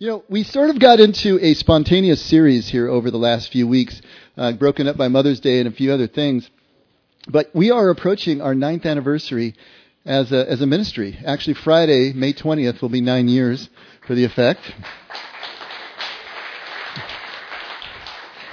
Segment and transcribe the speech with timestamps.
[0.00, 3.66] You know, we sort of got into a spontaneous series here over the last few
[3.66, 4.00] weeks,
[4.36, 6.48] uh, broken up by Mother's Day and a few other things.
[7.28, 9.56] But we are approaching our ninth anniversary
[10.06, 11.18] as a, as a ministry.
[11.26, 13.68] Actually, Friday, May 20th, will be nine years
[14.06, 14.60] for the effect.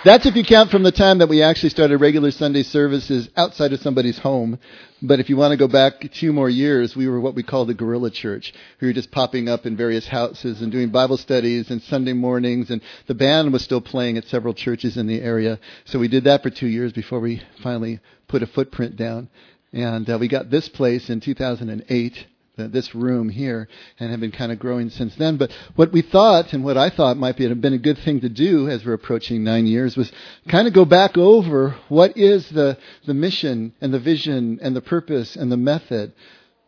[0.06, 3.74] That's if you count from the time that we actually started regular Sunday services outside
[3.74, 4.60] of somebody's home.
[5.02, 7.66] But if you want to go back two more years, we were what we call
[7.66, 8.54] the guerrilla church.
[8.80, 12.70] We were just popping up in various houses and doing Bible studies and Sunday mornings.
[12.70, 15.60] And the band was still playing at several churches in the area.
[15.86, 19.27] So we did that for two years before we finally put a footprint down.
[19.74, 22.27] And uh, we got this place in 2008
[22.58, 23.68] this room here
[24.00, 25.38] and have been kind of growing since then.
[25.38, 28.22] But what we thought and what I thought might be, have been a good thing
[28.22, 30.12] to do as we're approaching nine years was
[30.48, 34.82] kind of go back over what is the, the mission and the vision and the
[34.82, 36.13] purpose and the method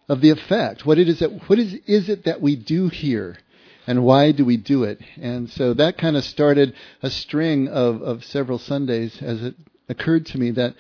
[0.10, 0.86] of the effect.
[0.86, 3.38] What it is that, what is, is it that we do here?
[3.86, 5.00] And why do we do it?
[5.16, 9.56] And so that kind of started a string of, of several Sundays as it
[9.88, 10.76] occurred to me that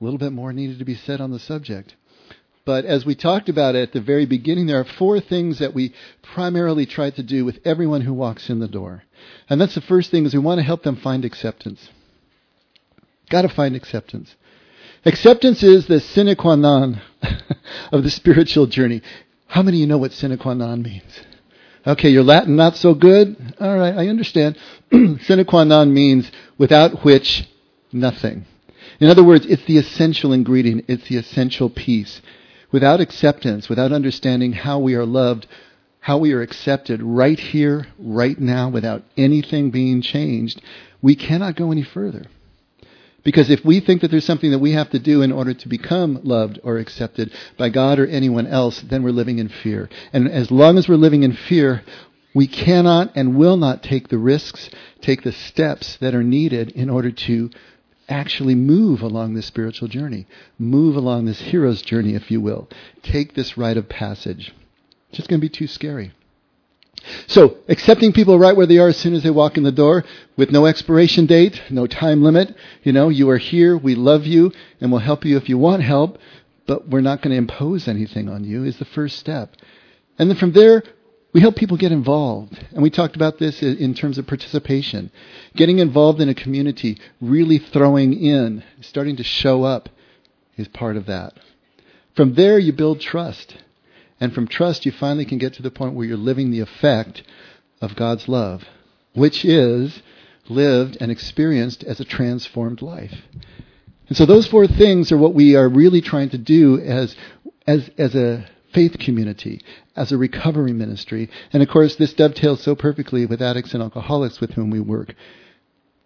[0.00, 1.94] a little bit more needed to be said on the subject.
[2.66, 5.92] But as we talked about at the very beginning, there are four things that we
[6.22, 9.02] primarily try to do with everyone who walks in the door.
[9.50, 11.90] And that's the first thing is we want to help them find acceptance.
[13.28, 14.34] Got to find acceptance.
[15.04, 17.02] Acceptance is the sine qua non
[17.92, 19.02] of the spiritual journey.
[19.46, 21.20] How many of you know what sine qua non means?
[21.86, 23.36] Okay, your Latin not so good?
[23.60, 24.56] All right, I understand.
[24.90, 27.46] sine qua non means without which
[27.92, 28.46] nothing.
[29.00, 32.22] In other words, it's the essential ingredient, it's the essential piece
[32.74, 35.46] without acceptance, without understanding how we are loved,
[36.00, 40.60] how we are accepted right here, right now, without anything being changed,
[41.00, 42.24] we cannot go any further.
[43.22, 45.68] Because if we think that there's something that we have to do in order to
[45.68, 49.88] become loved or accepted by God or anyone else, then we're living in fear.
[50.12, 51.84] And as long as we're living in fear,
[52.34, 54.68] we cannot and will not take the risks,
[55.00, 57.50] take the steps that are needed in order to
[58.08, 60.26] actually move along this spiritual journey.
[60.58, 62.68] Move along this hero's journey, if you will.
[63.02, 64.54] Take this rite of passage.
[65.08, 66.12] It's just going to be too scary.
[67.26, 70.04] So, accepting people right where they are as soon as they walk in the door
[70.36, 72.54] with no expiration date, no time limit.
[72.82, 75.82] You know, you are here, we love you, and we'll help you if you want
[75.82, 76.18] help,
[76.66, 79.56] but we're not going to impose anything on you is the first step.
[80.18, 80.82] And then from there,
[81.34, 82.56] we help people get involved.
[82.72, 85.10] And we talked about this in terms of participation.
[85.56, 89.88] Getting involved in a community, really throwing in, starting to show up
[90.56, 91.34] is part of that.
[92.14, 93.56] From there, you build trust.
[94.20, 97.24] And from trust, you finally can get to the point where you're living the effect
[97.80, 98.62] of God's love,
[99.14, 100.02] which is
[100.48, 103.22] lived and experienced as a transformed life.
[104.06, 107.16] And so those four things are what we are really trying to do as,
[107.66, 109.62] as, as a faith community,
[109.96, 111.30] as a recovery ministry.
[111.52, 115.14] And of course, this dovetails so perfectly with addicts and alcoholics with whom we work.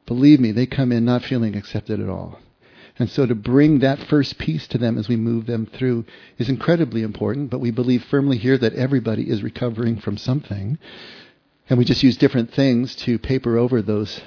[0.07, 2.39] Believe me, they come in not feeling accepted at all.
[2.99, 6.05] And so to bring that first piece to them as we move them through
[6.37, 10.79] is incredibly important, but we believe firmly here that everybody is recovering from something.
[11.69, 14.21] And we just use different things to paper over those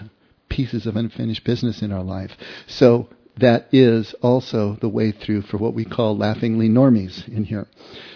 [0.48, 2.32] pieces of unfinished business in our life.
[2.68, 7.68] So that is also the way through for what we call laughingly normies in here.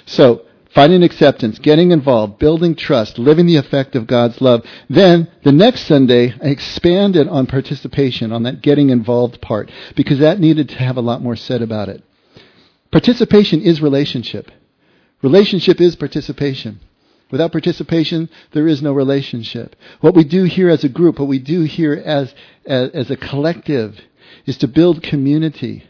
[0.05, 4.65] So, finding acceptance, getting involved, building trust, living the effect of God's love.
[4.89, 10.39] Then, the next Sunday, I expanded on participation, on that getting involved part, because that
[10.39, 12.03] needed to have a lot more said about it.
[12.91, 14.51] Participation is relationship.
[15.21, 16.79] Relationship is participation.
[17.31, 19.75] Without participation, there is no relationship.
[20.01, 22.33] What we do here as a group, what we do here as,
[22.65, 23.99] as, as a collective,
[24.45, 25.85] is to build community.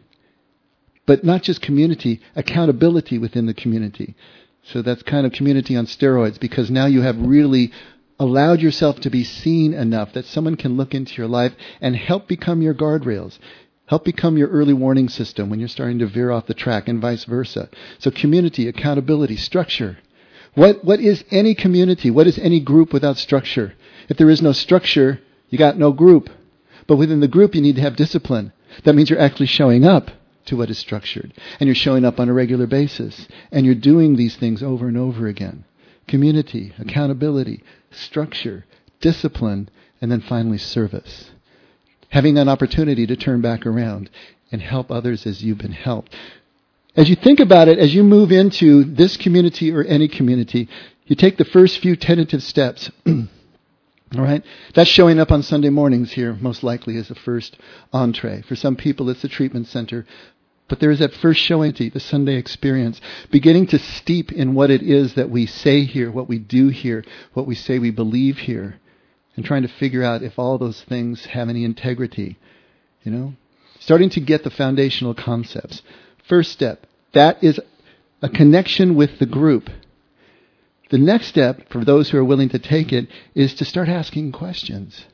[1.05, 4.16] But not just community, accountability within the community.
[4.63, 7.71] So that's kind of community on steroids because now you have really
[8.19, 12.27] allowed yourself to be seen enough that someone can look into your life and help
[12.27, 13.38] become your guardrails.
[13.88, 16.99] Help become your early warning system when you're starting to veer off the track and
[16.99, 17.69] vice versa.
[17.99, 19.99] So community, accountability, structure.
[20.55, 22.09] What, what is any community?
[22.09, 23.73] What is any group without structure?
[24.09, 25.19] If there is no structure,
[25.49, 26.29] you got no group.
[26.87, 28.53] But within the group, you need to have discipline.
[28.84, 30.11] That means you're actually showing up
[30.46, 31.34] to what is structured.
[31.59, 33.28] And you're showing up on a regular basis.
[33.52, 35.66] And you're doing these things over and over again.
[36.08, 38.66] Community, accountability, structure,
[39.02, 39.70] discipline,
[40.02, 41.32] and then finally service.
[42.09, 44.09] Having an opportunity to turn back around
[44.52, 46.16] and help others as you've been helped.
[46.96, 50.70] As you think about it, as you move into this community or any community,
[51.05, 52.90] you take the first few tentative steps.
[54.17, 54.44] All right?
[54.73, 57.58] That's showing up on Sunday mornings here, most likely, as the first
[57.91, 58.41] entree.
[58.41, 60.06] For some people, it's the treatment center.
[60.67, 64.82] But there is that first showing, the Sunday experience, beginning to steep in what it
[64.82, 67.03] is that we say here, what we do here,
[67.34, 68.79] what we say we believe here,
[69.35, 72.40] and trying to figure out if all those things have any integrity.
[73.03, 73.34] You know?
[73.79, 75.84] Starting to get the foundational concepts.
[76.28, 77.59] First step, that is
[78.22, 79.70] a connection with the group.
[80.90, 84.32] The next step, for those who are willing to take it, is to start asking
[84.32, 85.05] questions,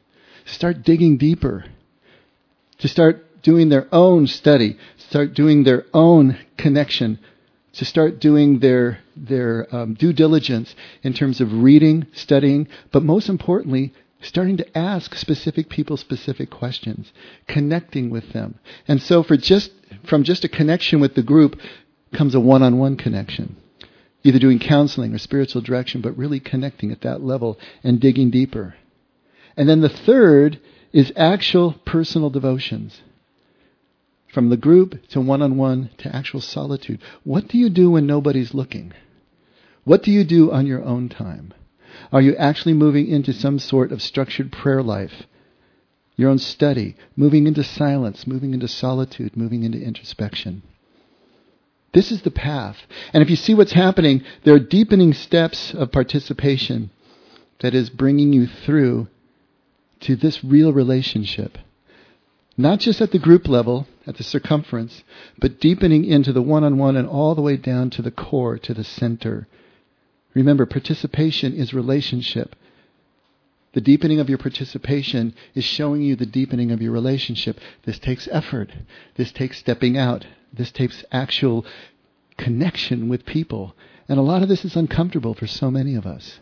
[0.45, 1.65] start digging deeper,
[2.79, 7.19] to start doing their own study, start doing their own connection,
[7.73, 13.29] to start doing their their um, due diligence in terms of reading, studying, but most
[13.29, 17.11] importantly, starting to ask specific people specific questions,
[17.47, 18.59] connecting with them.
[18.87, 19.71] And so for just
[20.05, 21.59] from just a connection with the group
[22.13, 23.55] comes a one-on-one connection.
[24.23, 28.75] Either doing counseling or spiritual direction, but really connecting at that level and digging deeper.
[29.57, 30.59] And then the third
[30.93, 33.01] is actual personal devotions.
[34.33, 37.01] From the group to one-on-one to actual solitude.
[37.23, 38.93] What do you do when nobody's looking?
[39.83, 41.53] What do you do on your own time?
[42.11, 45.23] Are you actually moving into some sort of structured prayer life?
[46.15, 50.61] Your own study, moving into silence, moving into solitude, moving into introspection.
[51.93, 52.77] This is the path.
[53.13, 56.89] And if you see what's happening, there are deepening steps of participation
[57.59, 59.07] that is bringing you through
[60.01, 61.57] to this real relationship.
[62.57, 65.03] Not just at the group level, at the circumference,
[65.37, 68.57] but deepening into the one on one and all the way down to the core,
[68.59, 69.47] to the center.
[70.33, 72.55] Remember, participation is relationship.
[73.73, 77.59] The deepening of your participation is showing you the deepening of your relationship.
[77.85, 78.71] This takes effort.
[79.15, 80.25] This takes stepping out.
[80.51, 81.65] This takes actual
[82.37, 83.75] connection with people.
[84.09, 86.39] And a lot of this is uncomfortable for so many of us.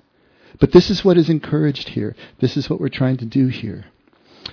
[0.60, 2.16] But this is what is encouraged here.
[2.40, 3.86] This is what we're trying to do here.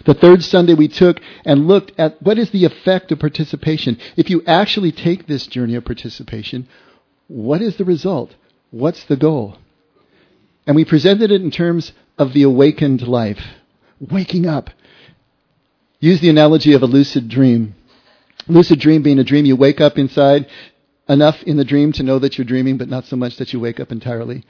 [0.05, 3.99] The third Sunday we took and looked at what is the effect of participation.
[4.17, 6.69] If you actually take this journey of participation,
[7.28, 8.34] what is the result?
[8.70, 9.56] What's the goal?
[10.67, 13.40] And we presented it in terms of the awakened life.
[14.00, 14.70] Waking up.
[16.00, 17.74] Use the analogy of a lucid dream.
[18.48, 20.46] Lucid dream being a dream you wake up inside
[21.08, 23.60] enough in the dream to know that you're dreaming, but not so much that you
[23.60, 24.44] wake up entirely.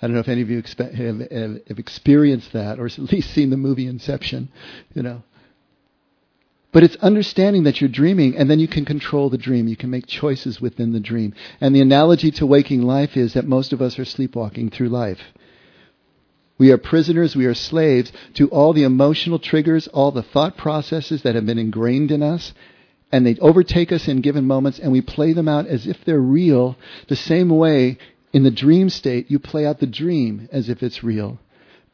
[0.00, 2.98] I don't know if any of you expe- have, have, have, experienced that or at
[2.98, 4.50] least seen the movie Inception,
[4.94, 5.22] you know.
[6.70, 9.66] But it's understanding that you're dreaming and then you can control the dream.
[9.66, 11.32] You can make choices within the dream.
[11.58, 15.20] And the analogy to waking life is that most of us are sleepwalking through life.
[16.58, 21.22] We are prisoners, we are slaves to all the emotional triggers, all the thought processes
[21.22, 22.54] that have been ingrained in us,
[23.12, 26.18] and they overtake us in given moments and we play them out as if they're
[26.18, 26.76] real,
[27.08, 27.98] the same way
[28.32, 31.38] in the dream state you play out the dream as if it's real.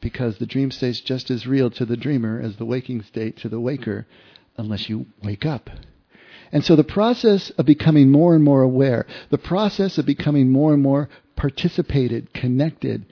[0.01, 3.37] Because the dream state is just as real to the dreamer as the waking state
[3.37, 4.05] to the waker,
[4.57, 5.69] unless you wake up.
[6.51, 10.73] And so the process of becoming more and more aware, the process of becoming more
[10.73, 13.05] and more participated, connected,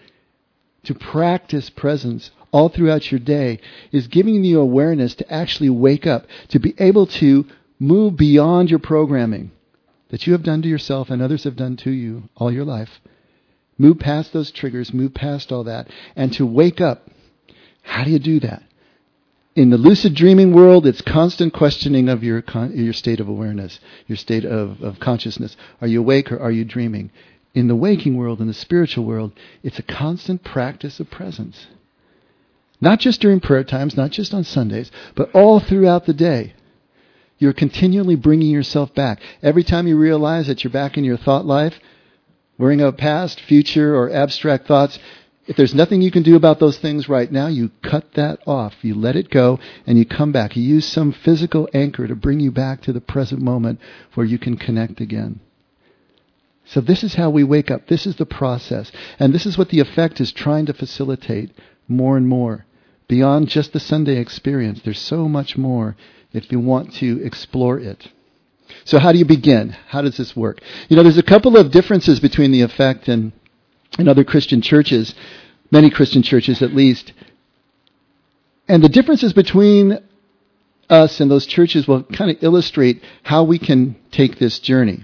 [0.84, 3.60] to practice presence all throughout your day
[3.92, 7.46] is giving you awareness to actually wake up, to be able to
[7.80, 9.52] move beyond your programming
[10.10, 13.00] that you have done to yourself and others have done to you all your life.
[13.78, 17.08] Move past those triggers, move past all that, and to wake up.
[17.82, 18.62] How do you do that?
[19.56, 23.80] In the lucid dreaming world, it's constant questioning of your, con- your state of awareness,
[24.08, 25.58] your state of, of consciousness.
[25.82, 27.12] Are you awake or are you dreaming?
[27.54, 29.34] In the waking world, in the spiritual world,
[29.64, 31.68] it's a constant practice of presence.
[32.80, 36.54] Not just during prayer times, not just on Sundays, but all throughout the day.
[37.38, 39.20] You're continually bringing yourself back.
[39.42, 41.80] Every time you realize that you're back in your thought life,
[42.58, 44.98] worrying about past, future, or abstract thoughts,
[45.48, 48.76] if there's nothing you can do about those things right now, you cut that off.
[48.84, 50.56] You let it go and you come back.
[50.56, 53.80] You use some physical anchor to bring you back to the present moment
[54.14, 55.40] where you can connect again.
[56.72, 57.88] So this is how we wake up.
[57.88, 58.94] This is the process.
[59.20, 61.52] And this is what the effect is trying to facilitate
[61.90, 62.66] more and more.
[63.10, 65.98] Beyond just the Sunday experience, there's so much more
[66.32, 68.08] if you want to explore it.
[68.86, 69.72] So how do you begin?
[69.90, 70.62] How does this work?
[70.88, 73.34] You know, there's a couple of differences between the effect and,
[74.00, 75.14] and other Christian churches,
[75.72, 77.12] many Christian churches at least.
[78.70, 80.00] And the differences between
[80.90, 85.04] us and those churches will kind of illustrate how we can take this journey.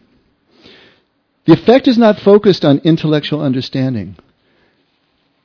[1.48, 4.18] The effect is not focused on intellectual understanding.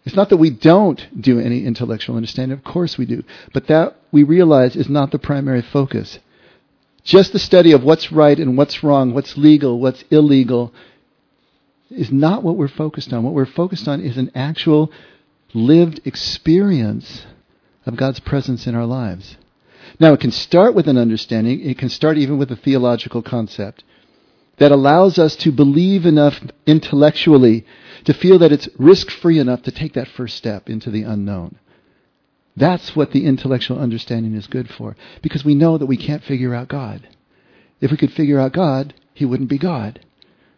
[0.04, 2.58] It's not that we don't do any intellectual understanding.
[2.58, 3.22] Of course we do.
[3.54, 6.18] But that we realize is not the primary focus.
[7.04, 10.74] Just the study of what's right and what's wrong, what's legal, what's illegal,
[11.88, 13.22] is not what we're focused on.
[13.22, 14.90] What we're focused on is an actual
[15.54, 17.26] lived experience
[17.86, 19.36] of God's presence in our lives.
[20.00, 23.84] Now, it can start with an understanding, it can start even with a theological concept
[24.62, 27.66] that allows us to believe enough intellectually
[28.04, 31.58] to feel that it's risk free enough to take that first step into the unknown.
[32.56, 36.54] That's what the intellectual understanding is good for, because we know that we can't figure
[36.54, 37.08] out God.
[37.80, 39.98] If we could figure out God, He wouldn't be God.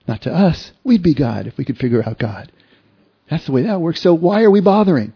[0.07, 2.53] Not to us, we'd be God if we could figure out God.
[3.31, 4.03] That's the way that works.
[4.03, 5.15] So why are we bothering?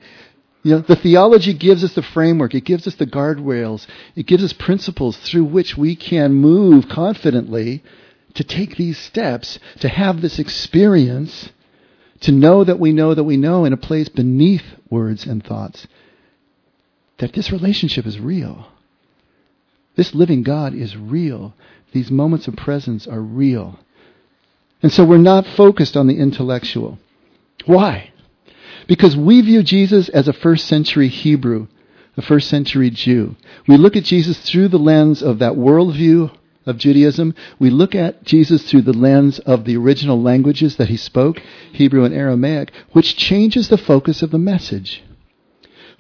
[0.63, 4.43] You know, the theology gives us the framework, it gives us the guardrails, it gives
[4.43, 7.83] us principles through which we can move confidently
[8.39, 11.49] to take these steps, to have this experience,
[12.21, 15.89] to know that we know that we know in a place beneath words and thoughts
[17.17, 18.69] that this relationship is real.
[19.97, 21.53] This living God is real.
[21.91, 23.81] These moments of presence are real.
[24.85, 27.01] And so we're not focused on the intellectual.
[27.67, 28.13] Why?
[28.87, 31.67] Because we view Jesus as a first century Hebrew,
[32.17, 33.35] a first century Jew.
[33.67, 36.31] We look at Jesus through the lens of that worldview
[36.69, 37.35] of Judaism.
[37.59, 41.41] We look at Jesus through the lens of the original languages that he spoke,
[41.73, 45.03] Hebrew and Aramaic, which changes the focus of the message.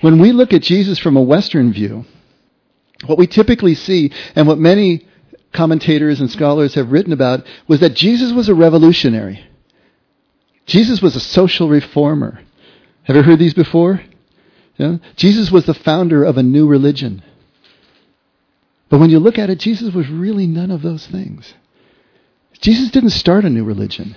[0.01, 2.05] When we look at Jesus from a Western view,
[3.07, 5.07] what we typically see, and what many
[5.53, 9.45] commentators and scholars have written about, was that Jesus was a revolutionary.
[10.67, 12.41] Jesus was a social reformer.
[13.05, 14.03] Have you heard these before?
[14.77, 14.99] Yeah?
[15.17, 17.23] Jesus was the founder of a new religion.
[18.89, 21.55] But when you look at it, Jesus was really none of those things.
[22.61, 24.17] Jesus didn't start a new religion.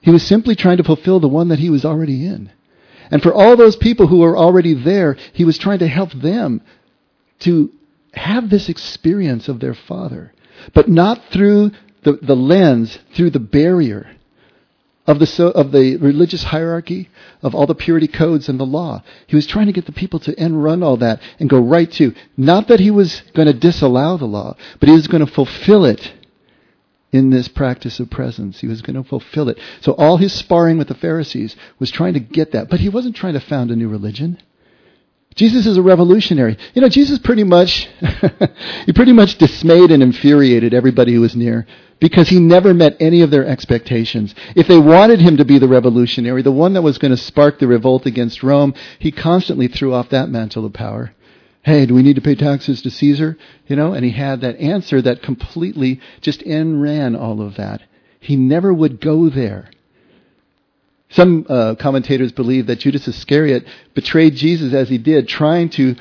[0.00, 2.50] He was simply trying to fulfill the one that he was already in.
[3.10, 6.62] And for all those people who were already there, he was trying to help them
[7.40, 7.70] to
[8.14, 10.32] have this experience of their Father,
[10.74, 11.72] but not through
[12.04, 14.16] the, the lens, through the barrier
[15.06, 17.10] of the, of the religious hierarchy,
[17.42, 19.02] of all the purity codes and the law.
[19.26, 21.90] He was trying to get the people to end run all that and go right
[21.92, 25.32] to, not that he was going to disallow the law, but he was going to
[25.32, 26.12] fulfill it
[27.10, 28.60] in this practice of presence.
[28.60, 29.58] He was going to fulfill it.
[29.80, 32.70] So all his sparring with the Pharisees was trying to get that.
[32.70, 34.38] But he wasn't trying to found a new religion.
[35.34, 36.58] Jesus is a revolutionary.
[36.74, 37.88] You know, Jesus pretty much,
[38.86, 41.66] he pretty much dismayed and infuriated everybody who was near
[42.00, 44.34] because he never met any of their expectations.
[44.56, 47.58] If they wanted him to be the revolutionary, the one that was going to spark
[47.58, 51.14] the revolt against Rome, he constantly threw off that mantle of power
[51.64, 53.36] hey, do we need to pay taxes to Caesar?
[53.66, 57.82] You know, and he had that answer that completely just ran all of that.
[58.20, 59.70] He never would go there.
[61.12, 65.94] Some uh, commentators believe that Judas Iscariot betrayed Jesus as he did, trying to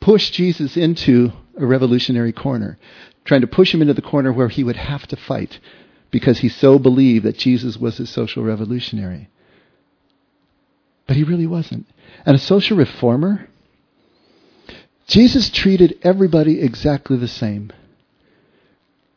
[0.00, 2.78] push Jesus into a revolutionary corner,
[3.24, 5.60] trying to push him into the corner where he would have to fight
[6.10, 9.28] because he so believed that Jesus was a social revolutionary.
[11.06, 11.86] But he really wasn't.
[12.26, 13.48] And a social reformer,
[15.06, 17.72] Jesus treated everybody exactly the same.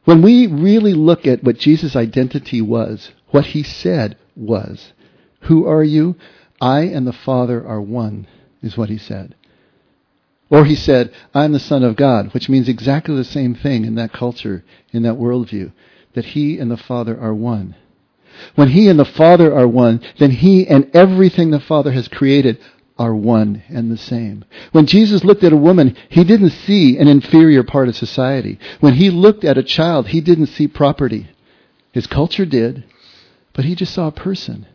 [0.05, 4.93] When we really look at what Jesus' identity was, what he said was,
[5.41, 6.15] Who are you?
[6.60, 8.27] I and the Father are one,
[8.62, 9.36] is what he said.
[10.50, 13.95] Or he said, I'm the Son of God, which means exactly the same thing in
[13.95, 15.71] that culture, in that worldview,
[16.13, 17.75] that he and the Father are one.
[18.55, 22.60] When he and the Father are one, then he and everything the Father has created
[22.98, 24.45] are one and the same.
[24.74, 28.60] When Jesus looked at a woman, he didn't see an inferior part of society.
[28.79, 31.29] When he looked at a child, he didn't see property.
[31.91, 32.83] His culture did,
[33.53, 34.67] but he just saw a person.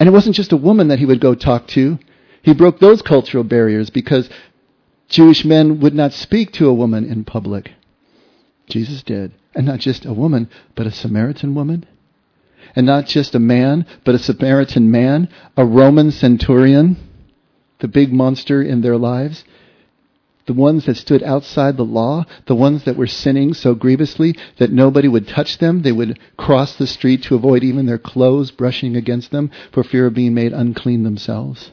[0.00, 1.98] And it wasn't just a woman that he would go talk to.
[2.42, 4.28] He broke those cultural barriers because
[5.08, 7.72] Jewish men would not speak to a woman in public.
[8.68, 9.32] Jesus did.
[9.54, 11.86] And not just a woman, but a Samaritan woman.
[12.74, 16.96] And not just a man, but a Samaritan man, a Roman centurion
[17.80, 19.44] the big monster in their lives,
[20.50, 24.72] the ones that stood outside the law, the ones that were sinning so grievously that
[24.72, 25.82] nobody would touch them.
[25.82, 30.06] They would cross the street to avoid even their clothes brushing against them for fear
[30.06, 31.70] of being made unclean themselves.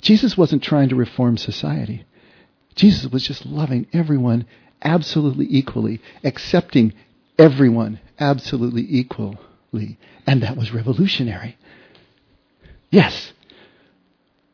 [0.00, 2.04] Jesus wasn't trying to reform society.
[2.74, 4.44] Jesus was just loving everyone
[4.82, 6.94] absolutely equally, accepting
[7.38, 9.98] everyone absolutely equally.
[10.26, 11.56] And that was revolutionary.
[12.90, 13.32] Yes,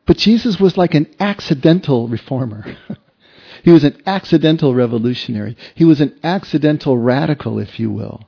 [0.05, 2.75] but Jesus was like an accidental reformer.
[3.63, 5.55] he was an accidental revolutionary.
[5.75, 8.27] He was an accidental radical, if you will.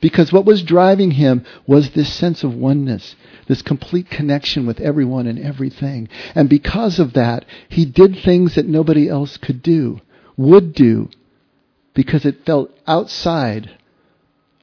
[0.00, 3.14] Because what was driving him was this sense of oneness,
[3.48, 6.08] this complete connection with everyone and everything.
[6.34, 10.00] And because of that, he did things that nobody else could do,
[10.38, 11.10] would do,
[11.92, 13.70] because it felt outside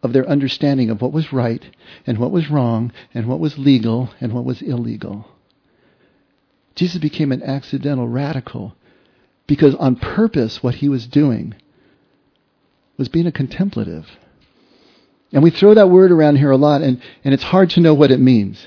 [0.02, 1.64] of their understanding of what was right
[2.08, 5.28] and what was wrong and what was legal and what was illegal.
[6.78, 8.76] Jesus became an accidental radical
[9.48, 11.56] Because on purpose, what he was doing
[12.98, 14.06] was being a contemplative.
[15.32, 17.94] And we throw that word around here a lot, and, and it's hard to know
[17.94, 18.66] what it means.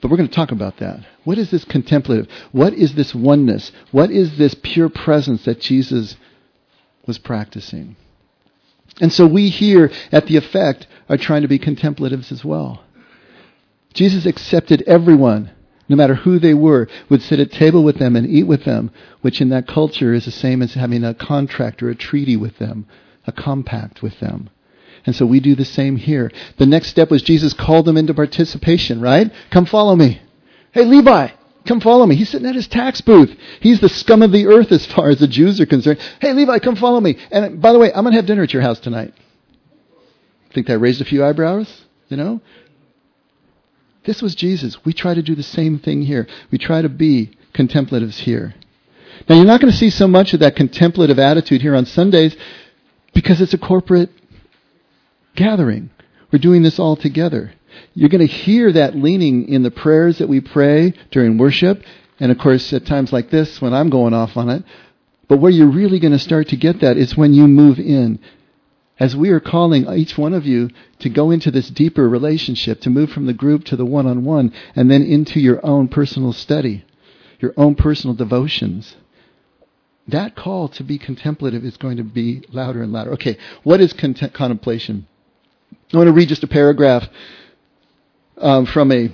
[0.00, 1.04] But we're going to talk about that.
[1.24, 2.28] What is this contemplative?
[2.52, 3.72] What is this oneness?
[3.90, 6.16] What is this pure presence that Jesus
[7.06, 7.96] was practicing?
[9.00, 12.82] And so we here at the effect are trying to be contemplatives as well.
[13.94, 15.50] Jesus accepted everyone,
[15.88, 18.90] no matter who they were, would sit at table with them and eat with them,
[19.20, 22.58] which in that culture is the same as having a contract or a treaty with
[22.58, 22.86] them,
[23.26, 24.50] a compact with them.
[25.06, 26.30] And so we do the same here.
[26.58, 29.32] The next step was Jesus called them into participation, right?
[29.50, 30.20] Come follow me.
[30.72, 31.28] Hey, Levi,
[31.66, 32.16] come follow me.
[32.16, 33.34] He's sitting at his tax booth.
[33.60, 36.00] He's the scum of the earth as far as the Jews are concerned.
[36.20, 37.16] Hey, Levi, come follow me.
[37.30, 39.14] And by the way, I'm going to have dinner at your house tonight.
[40.52, 41.84] Think that raised a few eyebrows?
[42.08, 42.40] You know?
[44.08, 44.82] This was Jesus.
[44.86, 46.26] We try to do the same thing here.
[46.50, 48.54] We try to be contemplatives here.
[49.28, 52.34] Now, you're not going to see so much of that contemplative attitude here on Sundays
[53.12, 54.08] because it's a corporate
[55.36, 55.90] gathering.
[56.32, 57.52] We're doing this all together.
[57.92, 61.82] You're going to hear that leaning in the prayers that we pray during worship,
[62.18, 64.64] and of course, at times like this when I'm going off on it.
[65.28, 68.20] But where you're really going to start to get that is when you move in.
[69.00, 72.90] As we are calling each one of you to go into this deeper relationship, to
[72.90, 76.32] move from the group to the one on one, and then into your own personal
[76.32, 76.84] study,
[77.40, 78.96] your own personal devotions
[80.08, 83.12] that call to be contemplative is going to be louder and louder.
[83.12, 85.06] Okay, what is cont- contemplation?
[85.92, 87.06] I want to read just a paragraph
[88.38, 89.10] um, from a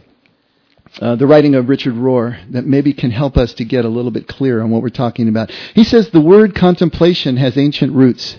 [1.00, 4.12] uh, the writing of Richard Rohr that maybe can help us to get a little
[4.12, 5.50] bit clear on what we're talking about.
[5.74, 8.36] He says the word contemplation has ancient roots.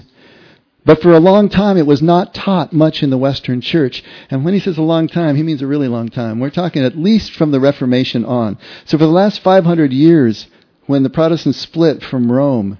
[0.86, 4.04] But for a long time, it was not taught much in the Western church.
[4.30, 6.40] And when he says a long time, he means a really long time.
[6.40, 8.60] We're talking at least from the Reformation on.
[8.86, 10.48] So for the last 500 years,
[10.86, 12.78] when the Protestants split from Rome,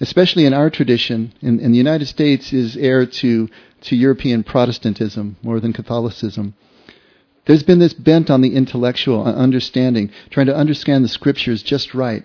[0.00, 3.48] especially in our tradition, in the United States is heir to
[3.80, 6.54] to European Protestantism more than Catholicism.
[7.46, 11.94] There's been this bent on the intellectual uh, understanding, trying to understand the scriptures just
[11.94, 12.24] right.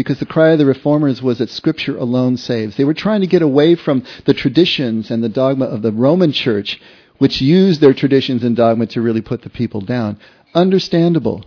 [0.00, 2.74] Because the cry of the reformers was that scripture alone saves.
[2.74, 6.32] They were trying to get away from the traditions and the dogma of the Roman
[6.32, 6.80] church,
[7.18, 10.18] which used their traditions and dogma to really put the people down.
[10.54, 11.44] Understandable.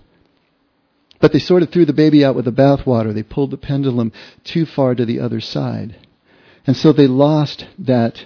[1.19, 3.11] But they sort of threw the baby out with the bathwater.
[3.11, 4.11] They pulled the pendulum
[4.43, 5.95] too far to the other side.
[6.67, 8.23] And so they lost that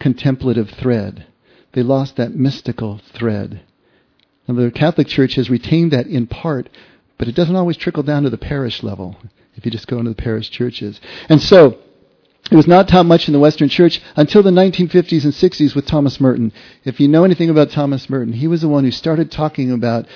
[0.00, 1.26] contemplative thread.
[1.74, 3.60] They lost that mystical thread.
[4.48, 6.68] Now, the Catholic Church has retained that in part,
[7.18, 9.16] but it doesn't always trickle down to the parish level
[9.54, 11.00] if you just go into the parish churches.
[11.28, 11.78] And so,
[12.50, 15.86] it was not taught much in the Western Church until the 1950s and 60s with
[15.86, 16.52] Thomas Merton.
[16.84, 20.06] If you know anything about Thomas Merton, he was the one who started talking about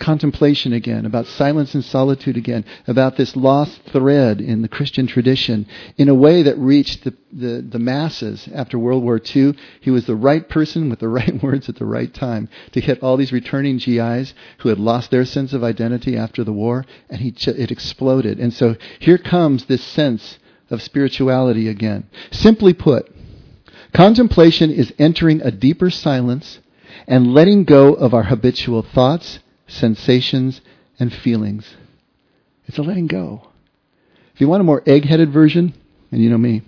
[0.00, 5.66] contemplation again, about silence and solitude again, about this lost thread in the Christian tradition
[5.96, 9.54] in a way that reached the, the, the, masses after World War II.
[9.80, 13.02] He was the right person with the right words at the right time to hit
[13.02, 17.20] all these returning GIs who had lost their sense of identity after the war, and
[17.20, 18.40] he, it exploded.
[18.40, 20.38] And so here comes this sense
[20.70, 22.08] of spirituality again.
[22.30, 23.12] Simply put,
[23.92, 26.60] contemplation is entering a deeper silence
[27.06, 30.60] and letting go of our habitual thoughts sensations,
[30.98, 31.76] and feelings.
[32.66, 33.48] It's a letting go.
[34.34, 35.74] If you want a more egg headed version,
[36.12, 36.62] and you know me,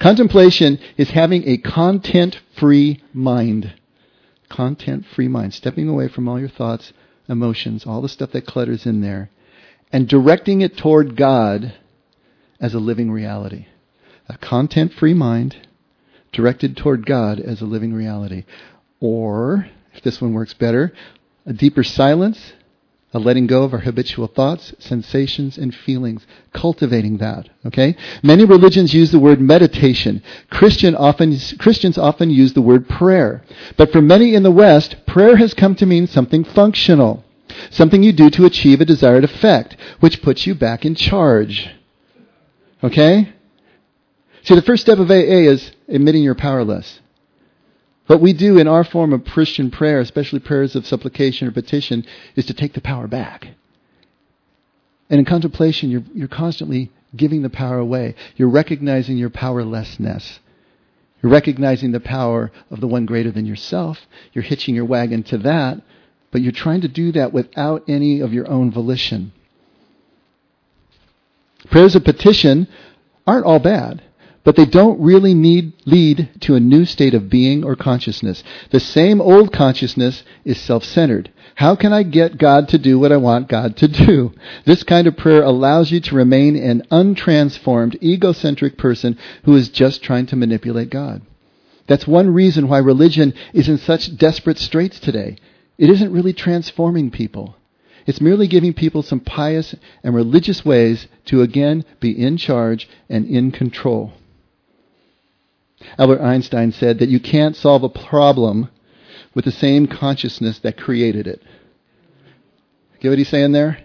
[0.00, 3.74] contemplation is having a content free mind.
[4.48, 5.54] Content free mind.
[5.54, 6.92] Stepping away from all your thoughts,
[7.28, 9.30] emotions, all the stuff that clutters in there,
[9.92, 11.74] and directing it toward God
[12.60, 13.66] as a living reality.
[14.28, 15.66] A content free mind
[16.32, 18.44] directed toward God as a living reality.
[19.00, 20.92] Or if this one works better,
[21.46, 22.52] a deeper silence,
[23.12, 27.48] a letting go of our habitual thoughts, sensations, and feelings, cultivating that.
[27.64, 27.96] Okay?
[28.24, 30.20] Many religions use the word meditation.
[30.50, 33.44] Christian often, Christians often use the word prayer.
[33.76, 37.24] But for many in the West, prayer has come to mean something functional,
[37.70, 41.70] something you do to achieve a desired effect, which puts you back in charge.
[42.82, 43.32] Okay?
[44.42, 46.98] See, the first step of AA is admitting you're powerless.
[48.06, 52.04] What we do in our form of Christian prayer, especially prayers of supplication or petition,
[52.36, 53.48] is to take the power back.
[55.08, 58.14] And in contemplation, you're, you're constantly giving the power away.
[58.36, 60.40] You're recognizing your powerlessness.
[61.22, 63.98] You're recognizing the power of the one greater than yourself.
[64.32, 65.80] You're hitching your wagon to that,
[66.30, 69.32] but you're trying to do that without any of your own volition.
[71.70, 72.68] Prayers of petition
[73.26, 74.02] aren't all bad.
[74.44, 78.44] But they don't really need, lead to a new state of being or consciousness.
[78.70, 81.32] The same old consciousness is self-centered.
[81.56, 84.34] How can I get God to do what I want God to do?
[84.64, 90.02] This kind of prayer allows you to remain an untransformed, egocentric person who is just
[90.02, 91.22] trying to manipulate God.
[91.86, 95.36] That's one reason why religion is in such desperate straits today.
[95.78, 97.56] It isn't really transforming people.
[98.06, 103.26] It's merely giving people some pious and religious ways to again be in charge and
[103.26, 104.12] in control.
[105.98, 108.68] Albert Einstein said that you can't solve a problem
[109.34, 111.42] with the same consciousness that created it.
[113.00, 113.78] Get what he's saying there?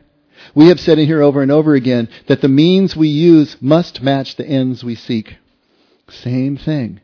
[0.55, 4.01] We have said in here over and over again that the means we use must
[4.01, 5.35] match the ends we seek.
[6.09, 7.01] Same thing.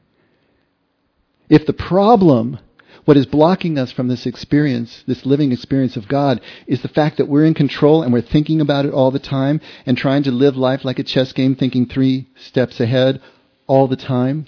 [1.50, 2.60] If the problem,
[3.04, 7.18] what is blocking us from this experience, this living experience of God, is the fact
[7.18, 10.32] that we're in control and we're thinking about it all the time and trying to
[10.32, 13.22] live life like a chess game, thinking three steps ahead
[13.68, 14.48] all the time,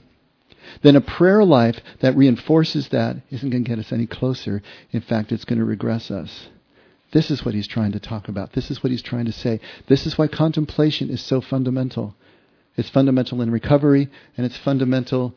[0.81, 4.61] then a prayer life that reinforces that isn't going to get us any closer.
[4.91, 6.47] In fact, it's going to regress us.
[7.11, 8.53] This is what he's trying to talk about.
[8.53, 9.59] This is what he's trying to say.
[9.87, 12.15] This is why contemplation is so fundamental.
[12.75, 15.33] It's fundamental in recovery, and it's fundamental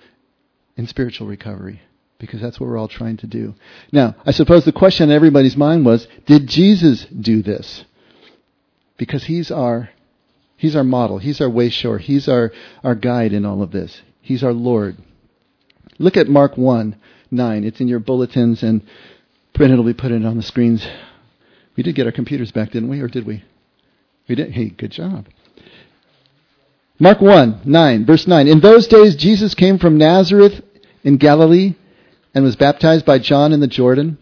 [0.76, 1.81] in spiritual recovery,
[2.18, 3.55] because that's what we're all trying to do.
[3.92, 7.85] Now, I suppose the question in everybody's mind was, did Jesus do this?
[8.98, 9.90] Because he's our,
[10.57, 11.18] he's our model.
[11.18, 11.98] He's our way shore.
[11.98, 12.53] He's our,
[12.85, 14.03] our guide in all of this.
[14.20, 14.96] He's our Lord.
[16.01, 16.97] Look at Mark 1
[17.31, 17.65] 9.
[17.65, 18.83] It's in your bulletins, and
[19.53, 20.85] Brendan will be putting it on the screens.
[21.77, 23.01] We did get our computers back, didn't we?
[23.01, 23.45] Or did we?
[24.27, 24.51] We did.
[24.51, 25.27] Hey, good job.
[26.99, 28.49] Mark 1 9, verse 9.
[28.49, 30.63] In those days, Jesus came from Nazareth
[31.05, 31.75] in Galilee
[32.35, 34.17] and was baptized by John in the Jordan.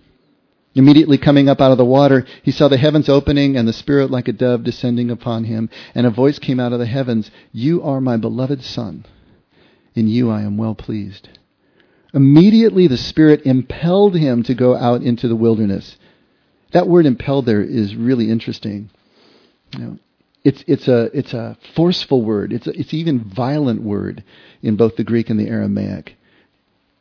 [0.75, 4.11] Immediately coming up out of the water, he saw the heavens opening and the Spirit
[4.11, 5.71] like a dove descending upon him.
[5.95, 9.07] And a voice came out of the heavens You are my beloved Son.
[9.95, 11.29] In you I am well pleased.
[12.14, 15.97] Immediately the Spirit impelled him to go out into the wilderness.
[16.73, 18.90] That word impelled there is really interesting.
[19.73, 19.99] You know,
[20.44, 22.53] it's, it's, a, it's a forceful word.
[22.53, 24.25] It's, a, it's even violent word
[24.62, 26.16] in both the Greek and the Aramaic.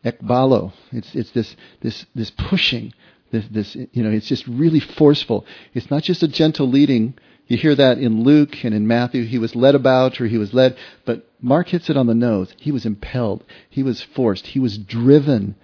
[0.04, 0.74] Ekbalo.
[0.92, 2.94] It's, it's this, this, this pushing.
[3.32, 5.46] This, this, you know, it's just really forceful.
[5.74, 7.16] It's not just a gentle leading.
[7.48, 9.26] You hear that in Luke and in Matthew.
[9.26, 12.54] He was led about or he was led, but Mark hits it on the nose.
[12.58, 13.44] He was impelled.
[13.70, 14.48] He was forced.
[14.48, 15.56] He was driven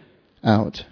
[0.44, 0.86] out.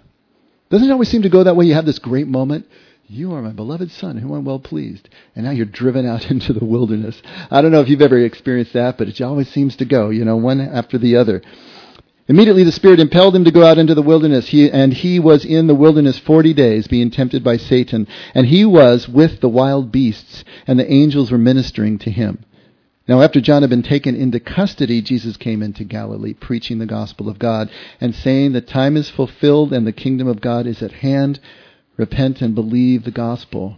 [0.70, 1.66] Doesn't it always seem to go that way?
[1.66, 2.66] You have this great moment.
[3.06, 5.08] You are my beloved son, whom I'm well pleased.
[5.36, 7.20] And now you're driven out into the wilderness.
[7.50, 10.24] I don't know if you've ever experienced that, but it always seems to go, you
[10.24, 11.42] know, one after the other.
[12.28, 15.44] Immediately the Spirit impelled him to go out into the wilderness, he, and he was
[15.44, 18.06] in the wilderness forty days, being tempted by Satan.
[18.34, 22.44] And he was with the wild beasts, and the angels were ministering to him.
[23.08, 27.28] Now, after John had been taken into custody, Jesus came into Galilee, preaching the gospel
[27.28, 27.68] of God,
[28.00, 31.40] and saying, The time is fulfilled, and the kingdom of God is at hand.
[31.96, 33.76] Repent and believe the gospel.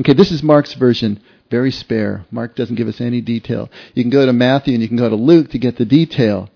[0.00, 1.20] Okay, this is Mark's version.
[1.50, 2.24] Very spare.
[2.30, 3.70] Mark doesn't give us any detail.
[3.94, 6.48] You can go to Matthew and you can go to Luke to get the detail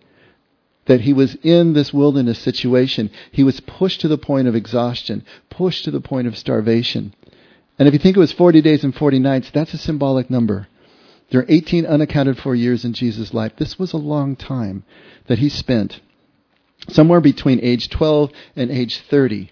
[0.87, 3.11] that he was in this wilderness situation.
[3.33, 7.15] He was pushed to the point of exhaustion, pushed to the point of starvation.
[7.79, 10.69] And if you think it was 40 days and 40 nights, that's a symbolic number.
[11.31, 13.53] There are 18 unaccounted for years in Jesus' life.
[13.57, 14.85] This was a long time
[15.29, 16.01] that he spent
[16.89, 19.51] somewhere between age 12 and age 30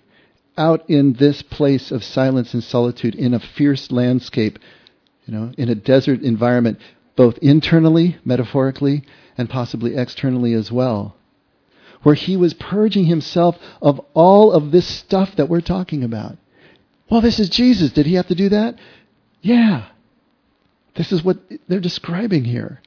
[0.56, 4.58] out in this place of silence and solitude in a fierce landscape,
[5.24, 6.78] you know, in a desert environment,
[7.14, 9.04] both internally, metaphorically,
[9.36, 11.14] and possibly externally as well,
[12.02, 16.36] where he was purging himself of all of this stuff that we're talking about.
[17.10, 17.92] Well, this is Jesus.
[17.92, 18.76] Did he have to do that?
[19.40, 19.88] Yeah.
[20.94, 22.80] This is what they're describing here.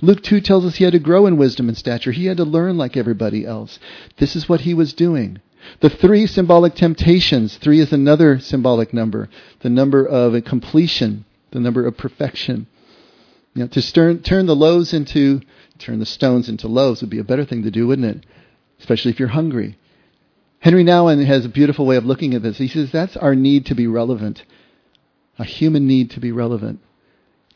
[0.00, 2.12] Luke 2 tells us he had to grow in wisdom and stature.
[2.12, 3.78] He had to learn like everybody else.
[4.18, 5.40] This is what he was doing.
[5.80, 9.28] The three symbolic temptations, three is another symbolic number,
[9.60, 12.66] the number of completion, the number of perfection.
[13.54, 15.40] You know, to turn, turn the loaves into,
[15.78, 18.26] turn the stones into loaves would be a better thing to do, wouldn't it?
[18.78, 19.78] Especially if you're hungry.
[20.60, 22.58] Henri Nouwen has a beautiful way of looking at this.
[22.58, 24.42] He says that's our need to be relevant,
[25.38, 26.80] a human need to be relevant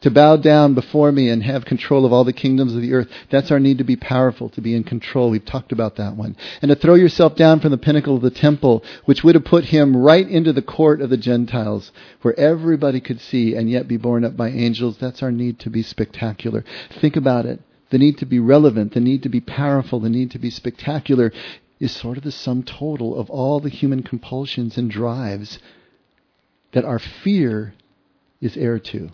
[0.00, 3.08] to bow down before me and have control of all the kingdoms of the earth.
[3.30, 5.30] That's our need to be powerful, to be in control.
[5.30, 6.36] We've talked about that one.
[6.62, 9.64] And to throw yourself down from the pinnacle of the temple, which would have put
[9.64, 13.98] him right into the court of the Gentiles, where everybody could see and yet be
[13.98, 14.96] borne up by angels.
[14.98, 16.64] That's our need to be spectacular.
[17.00, 17.60] Think about it.
[17.90, 21.32] The need to be relevant, the need to be powerful, the need to be spectacular
[21.78, 25.58] is sort of the sum total of all the human compulsions and drives
[26.72, 27.74] that our fear
[28.40, 29.10] is heir to.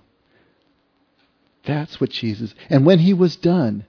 [1.64, 2.54] That's what Jesus.
[2.68, 3.86] And when he was done,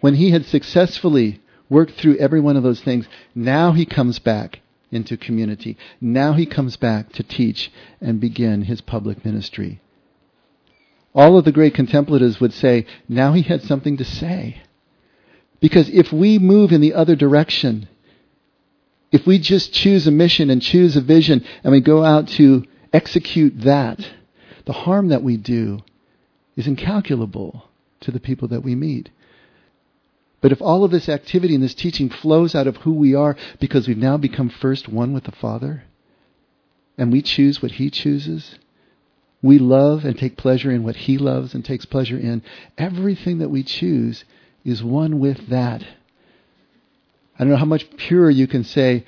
[0.00, 4.60] when he had successfully worked through every one of those things, now he comes back
[4.92, 5.76] into community.
[6.00, 9.80] Now he comes back to teach and begin his public ministry.
[11.16, 14.60] All of the great contemplatives would say, now he had something to say.
[15.60, 17.88] Because if we move in the other direction,
[19.10, 22.64] if we just choose a mission and choose a vision and we go out to
[22.92, 24.06] execute that,
[24.66, 25.80] the harm that we do
[26.54, 29.08] is incalculable to the people that we meet.
[30.42, 33.38] But if all of this activity and this teaching flows out of who we are
[33.58, 35.84] because we've now become first one with the Father,
[36.98, 38.58] and we choose what He chooses,
[39.42, 42.42] we love and take pleasure in what He loves and takes pleasure in,
[42.76, 44.24] everything that we choose
[44.64, 45.82] is one with that.
[47.38, 49.04] I don't know how much purer you can say,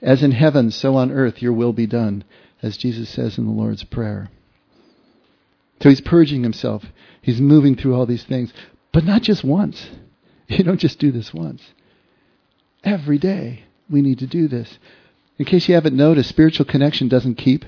[0.00, 2.24] as in heaven, so on earth, your will be done,
[2.62, 4.30] as Jesus says in the Lord's Prayer.
[5.82, 6.84] So he's purging himself.
[7.22, 8.52] He's moving through all these things,
[8.92, 9.88] but not just once.
[10.50, 11.62] You don't just do this once.
[12.82, 14.78] Every day we need to do this.
[15.38, 17.66] In case you haven't noticed, spiritual connection doesn't keep.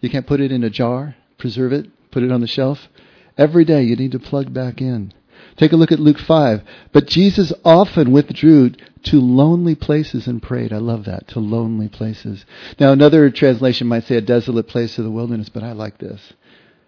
[0.00, 2.88] You can't put it in a jar, preserve it, put it on the shelf.
[3.36, 5.12] Every day you need to plug back in.
[5.56, 6.62] Take a look at Luke 5.
[6.92, 8.72] But Jesus often withdrew
[9.04, 10.72] to lonely places and prayed.
[10.72, 12.44] I love that, to lonely places.
[12.78, 16.32] Now, another translation might say a desolate place of the wilderness, but I like this.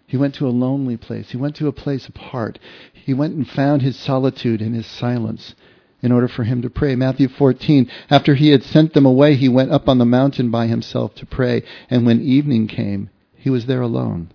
[0.05, 1.31] He went to a lonely place.
[1.31, 2.59] He went to a place apart.
[2.93, 5.55] He went and found his solitude and his silence
[6.03, 6.95] in order for him to pray.
[6.95, 10.67] Matthew 14, after he had sent them away, he went up on the mountain by
[10.67, 14.29] himself to pray, and when evening came, he was there alone.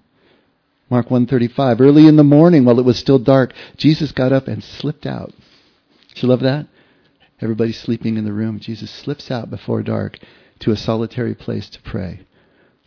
[0.91, 4.65] Mark 135, early in the morning while it was still dark, Jesus got up and
[4.65, 5.33] slipped out.
[6.15, 6.67] Do you love that?
[7.41, 8.59] Everybody's sleeping in the room.
[8.59, 10.19] Jesus slips out before dark
[10.61, 12.21] to a solitary place to pray.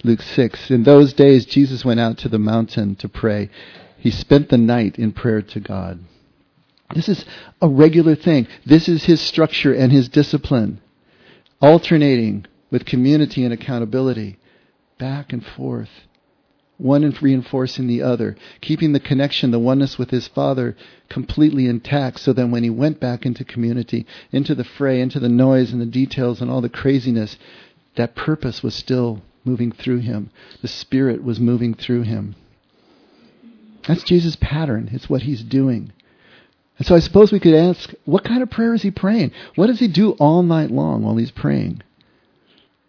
[0.04, 0.72] Luke 6.
[0.72, 3.52] In those days, Jesus went out to the mountain to pray.
[3.98, 6.00] He spent the night in prayer to God.
[6.96, 7.26] This is
[7.62, 8.48] a regular thing.
[8.66, 10.82] This is his structure and his discipline,
[11.62, 14.38] alternating with community and accountability,
[14.98, 15.90] back and forth,
[16.78, 20.76] one reinforcing the other, keeping the connection, the oneness with his Father
[21.10, 25.30] completely intact so that when he went back into community, into the fray, into the
[25.30, 27.38] noise and the details and all the craziness,
[27.96, 30.30] that purpose was still moving through him.
[30.62, 32.36] The Spirit was moving through him.
[33.88, 34.90] That's Jesus' pattern.
[34.92, 35.92] It's what he's doing.
[36.82, 39.34] And so I suppose we could ask, what kind of prayer is he praying?
[39.54, 41.84] What does he do all night long while he's praying?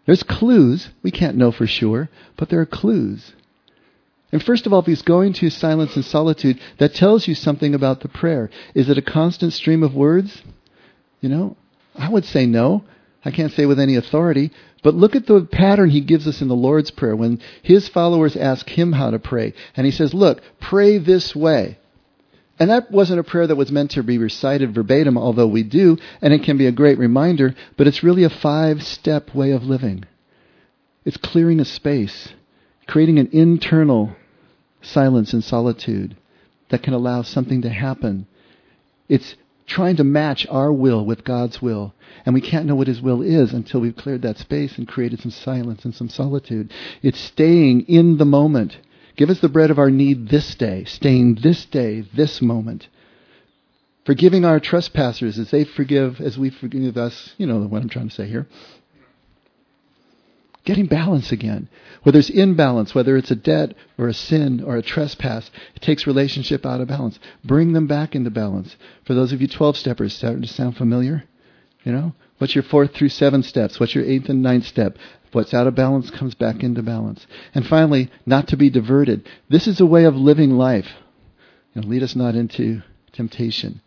[0.07, 0.89] There's clues.
[1.03, 3.33] We can't know for sure, but there are clues.
[4.31, 7.75] And first of all, if he's going to silence and solitude, that tells you something
[7.75, 8.49] about the prayer.
[8.73, 10.41] Is it a constant stream of words?
[11.21, 11.55] You know,
[11.93, 12.85] I would say no.
[13.23, 14.49] I can't say with any authority,
[14.81, 18.35] but look at the pattern he gives us in the Lord's Prayer when his followers
[18.35, 19.53] ask him how to pray.
[19.77, 21.77] And he says, Look, pray this way.
[22.59, 25.97] And that wasn't a prayer that was meant to be recited verbatim, although we do,
[26.21, 29.63] and it can be a great reminder, but it's really a five step way of
[29.63, 30.05] living.
[31.03, 32.29] It's clearing a space,
[32.87, 34.15] creating an internal
[34.81, 36.15] silence and solitude
[36.69, 38.27] that can allow something to happen.
[39.09, 39.35] It's
[39.65, 41.93] trying to match our will with God's will.
[42.25, 45.19] And we can't know what His will is until we've cleared that space and created
[45.19, 46.71] some silence and some solitude.
[47.01, 48.77] It's staying in the moment.
[49.15, 52.87] Give us the bread of our need this day, staying this day, this moment.
[54.05, 57.33] Forgiving our trespassers as they forgive, as we forgive us.
[57.37, 58.47] You know what I'm trying to say here
[60.65, 61.67] getting balance again.
[62.03, 66.07] Whether it's imbalance, whether it's a debt or a sin or a trespass, it takes
[66.07, 67.19] relationship out of balance.
[67.43, 68.75] Bring them back into balance.
[69.05, 71.23] For those of you 12 steppers, starting to sound familiar?
[71.83, 72.13] You know?
[72.43, 73.79] What's your fourth through seventh steps?
[73.79, 74.97] What's your eighth and ninth step?
[75.31, 77.25] What's out of balance comes back into balance.
[77.55, 79.29] And finally, not to be diverted.
[79.47, 80.89] This is a way of living life.
[81.73, 82.81] You know, lead us not into
[83.13, 83.79] temptation.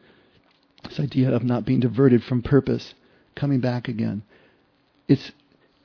[0.85, 2.95] This idea of not being diverted from purpose,
[3.35, 4.23] coming back again.
[5.07, 5.33] It's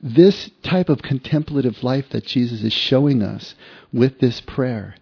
[0.02, 3.54] this type of contemplative life that Jesus is showing us
[3.92, 4.94] with this prayer.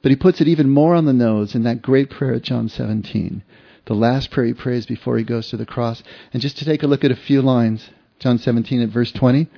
[0.00, 2.70] But he puts it even more on the nose in that great prayer at John
[2.70, 3.42] 17,
[3.86, 6.02] the last prayer he prays before he goes to the cross.
[6.32, 9.48] And just to take a look at a few lines, John 17 at verse 20.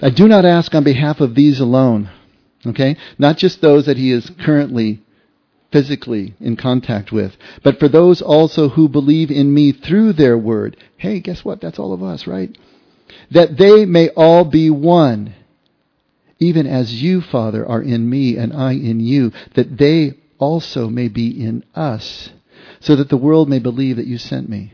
[0.00, 2.10] I do not ask on behalf of these alone,
[2.66, 2.96] okay?
[3.18, 5.02] Not just those that he is currently
[5.72, 10.76] physically in contact with, but for those also who believe in me through their word.
[10.96, 11.60] Hey, guess what?
[11.60, 12.56] That's all of us, right?
[13.30, 15.34] that they may all be one,
[16.38, 21.08] even as you, Father, are in me and I in you, that they also may
[21.08, 22.30] be in us,
[22.80, 24.72] so that the world may believe that you sent me.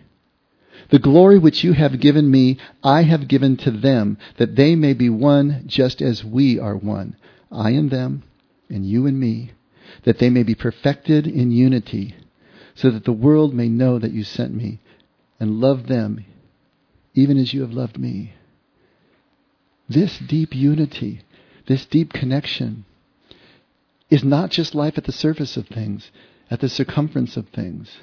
[0.90, 4.92] The glory which you have given me, I have given to them, that they may
[4.92, 7.16] be one just as we are one,
[7.50, 8.24] I and them,
[8.68, 9.52] and you and me,
[10.04, 12.14] that they may be perfected in unity,
[12.74, 14.80] so that the world may know that you sent me
[15.38, 16.24] and love them
[17.14, 18.32] even as you have loved me.
[19.88, 21.22] This deep unity,
[21.66, 22.84] this deep connection,
[24.10, 26.10] is not just life at the surface of things,
[26.52, 27.96] at the circumference of things.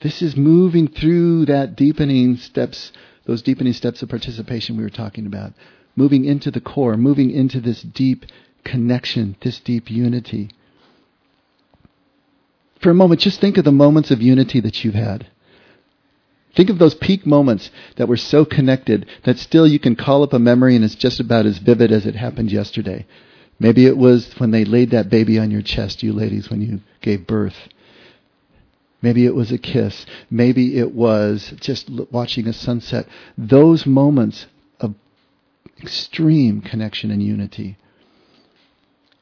[0.00, 2.92] This is moving through that deepening steps,
[3.26, 5.52] those deepening steps of participation we were talking about,
[5.94, 8.24] moving into the core, moving into this deep
[8.64, 10.48] connection, this deep unity.
[12.80, 15.26] For a moment, just think of the moments of unity that you've had.
[16.56, 20.32] Think of those peak moments that were so connected that still you can call up
[20.32, 23.04] a memory and it's just about as vivid as it happened yesterday.
[23.62, 26.80] Maybe it was when they laid that baby on your chest, you ladies, when you
[27.00, 27.54] gave birth.
[29.00, 30.04] Maybe it was a kiss.
[30.28, 33.06] Maybe it was just watching a sunset.
[33.38, 34.46] Those moments
[34.80, 34.96] of
[35.80, 37.78] extreme connection and unity.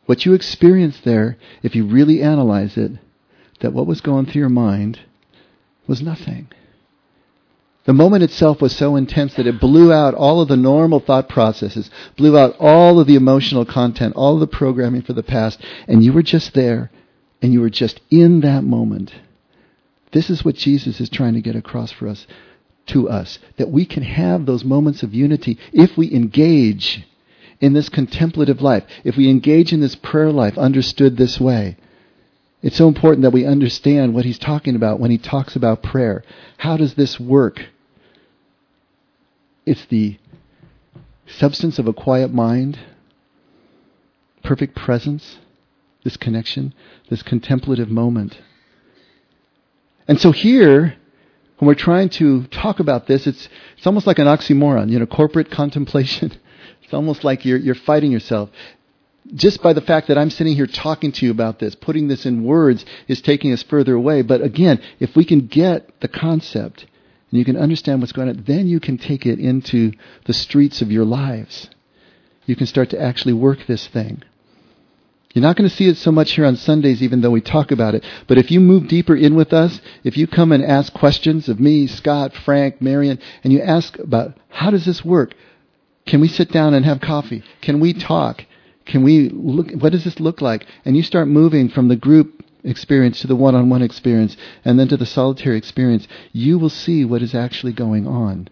[0.07, 2.93] What you experienced there, if you really analyze it,
[3.61, 5.01] that what was going through your mind
[5.87, 6.49] was nothing.
[7.91, 11.29] The moment itself was so intense that it blew out all of the normal thought
[11.29, 15.61] processes, blew out all of the emotional content, all of the programming for the past,
[15.89, 16.93] and you were just there,
[17.43, 19.13] and you were just in that moment.
[20.13, 22.29] This is what Jesus is trying to get across for us,
[22.87, 27.05] to us, that we can have those moments of unity if we engage
[27.61, 31.77] in this contemplative life, if we engage in this prayer life understood this way.
[32.63, 36.23] It's so important that we understand what he's talking about when he talks about prayer.
[36.59, 37.67] How does this work?
[39.71, 40.19] It's the
[41.29, 42.77] substance of a quiet mind,
[44.43, 45.39] perfect presence,
[46.03, 46.75] this connection,
[47.09, 48.37] this contemplative moment.
[50.09, 50.97] And so here,
[51.59, 55.07] when we're trying to talk about this, it's, it's almost like an oxymoron, you know,
[55.07, 56.33] corporate contemplation.
[56.83, 58.51] It's almost like you're, you're fighting yourself
[59.37, 62.27] just by the fact that I'm sitting here talking to you about this, putting this
[62.27, 64.23] in words is taking us further away.
[64.23, 66.87] But again, if we can get the concept
[67.31, 69.93] and you can understand what's going on, then you can take it into
[70.25, 71.71] the streets of your lives.
[72.47, 74.23] You can start to actually work this thing.
[75.33, 77.71] You're not going to see it so much here on Sundays, even though we talk
[77.71, 78.05] about it.
[78.27, 81.61] But if you move deeper in with us, if you come and ask questions of
[81.61, 85.35] me, Scott, Frank, Marion, and you ask about how does this work?
[86.07, 87.45] Can we sit down and have coffee?
[87.61, 88.45] Can we talk?
[88.87, 90.67] Can we look, what does this look like?
[90.85, 94.79] And you start moving from the group experience to the one on one experience and
[94.79, 98.49] then to the solitary experience, you will see what is actually going on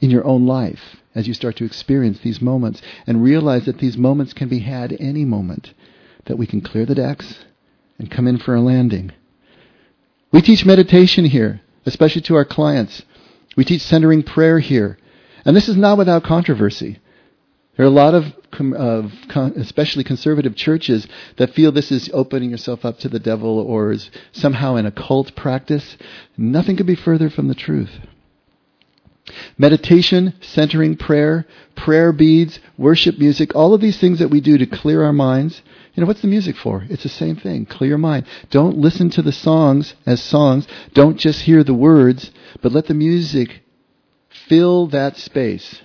[0.00, 3.96] in your own life as you start to experience these moments and realize that these
[3.96, 5.74] moments can be had any moment,
[6.26, 7.44] that we can clear the decks
[7.98, 9.12] and come in for a landing.
[10.32, 13.02] We teach meditation here, especially to our clients.
[13.56, 14.98] We teach centering prayer here.
[15.44, 16.98] And this is not without controversy.
[17.76, 18.26] There are a lot of,
[18.76, 19.12] of
[19.56, 21.06] especially conservative churches
[21.38, 25.34] that feel this is opening yourself up to the devil or is somehow an occult
[25.34, 25.96] practice.
[26.36, 27.90] Nothing could be further from the truth.
[29.56, 34.66] Meditation, centering prayer, prayer beads, worship music, all of these things that we do to
[34.66, 35.62] clear our minds.
[35.94, 36.84] You know, what's the music for?
[36.90, 37.64] It's the same thing.
[37.64, 38.26] Clear your mind.
[38.50, 40.66] Don't listen to the songs as songs.
[40.92, 43.62] Don't just hear the words, but let the music
[44.28, 45.80] fill that space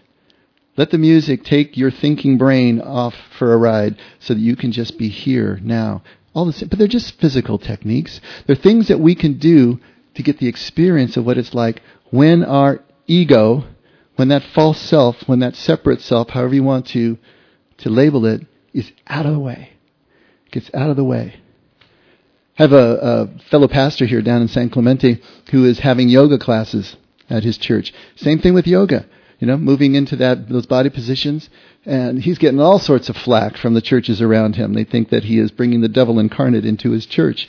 [0.78, 4.72] let the music take your thinking brain off for a ride so that you can
[4.72, 6.04] just be here now.
[6.34, 8.22] All the same, but they're just physical techniques.
[8.46, 9.80] They're things that we can do
[10.14, 13.64] to get the experience of what it's like when our ego,
[14.18, 17.18] when that false self, when that separate self, however you want to,
[17.80, 19.72] to label it, is out of the way.
[20.52, 21.40] Gets out of the way.
[22.60, 26.38] I have a, a fellow pastor here down in San Clemente who is having yoga
[26.38, 26.96] classes
[27.30, 27.94] at his church.
[28.16, 29.08] Same thing with yoga
[29.40, 31.50] you know, moving into that those body positions,
[31.86, 34.74] and he's getting all sorts of flack from the churches around him.
[34.74, 37.48] They think that he is bringing the devil incarnate into his church.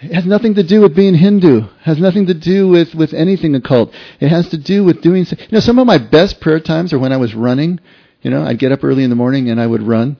[0.00, 1.58] It has nothing to do with being Hindu.
[1.62, 3.94] It has nothing to do with, with anything occult.
[4.20, 5.24] It has to do with doing.
[5.24, 7.80] You know, some of my best prayer times are when I was running.
[8.20, 10.16] You know, I'd get up early in the morning and I would run,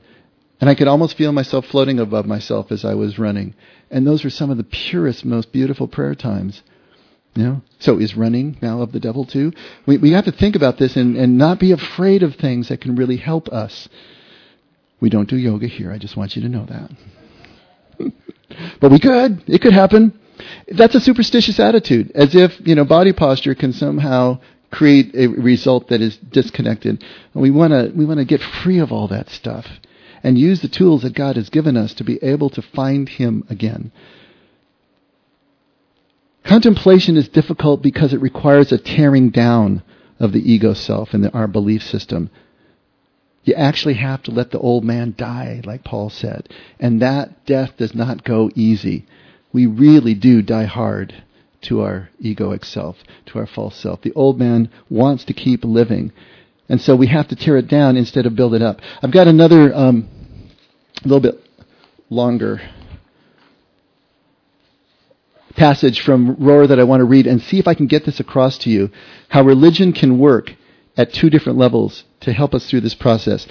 [0.60, 3.54] and I could almost feel myself floating above myself as I was running.
[3.90, 6.62] And those were some of the purest, most beautiful prayer times.
[7.36, 7.62] Know?
[7.80, 9.52] So is running now of the devil too?
[9.86, 12.80] We, we have to think about this and, and not be afraid of things that
[12.80, 13.88] can really help us.
[15.00, 15.92] We don't do yoga here.
[15.92, 18.12] I just want you to know that.
[18.80, 19.42] but we could.
[19.48, 20.18] It could happen.
[20.68, 25.88] That's a superstitious attitude, as if, you know, body posture can somehow create a result
[25.88, 27.02] that is disconnected.
[27.32, 29.66] And we want to we want to get free of all that stuff
[30.22, 33.44] and use the tools that God has given us to be able to find him
[33.48, 33.92] again.
[36.44, 39.82] Contemplation is difficult because it requires a tearing down
[40.20, 42.30] of the ego self and the, our belief system.
[43.44, 46.48] You actually have to let the old man die, like Paul said.
[46.78, 49.06] And that death does not go easy.
[49.52, 51.14] we really do die hard
[51.62, 54.02] to our egoic self, to our false self.
[54.02, 56.12] The old man wants to keep living.
[56.68, 58.80] And so we have to tear it down instead of build it up.
[59.02, 60.08] I've got another um,
[61.04, 61.40] a little bit
[62.10, 62.60] longer
[65.56, 68.20] passage from Rohr that I want to read and see if I can get this
[68.20, 68.90] across to you.
[69.28, 70.54] How religion can work
[70.96, 73.46] at two different levels to help us through this process.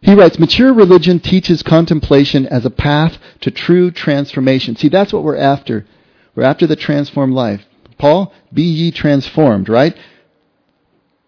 [0.00, 4.76] He writes, mature religion teaches contemplation as a path to true transformation.
[4.76, 5.86] See, that's what we're after.
[6.34, 7.62] We're after the transformed life.
[7.98, 9.96] Paul, be ye transformed, right?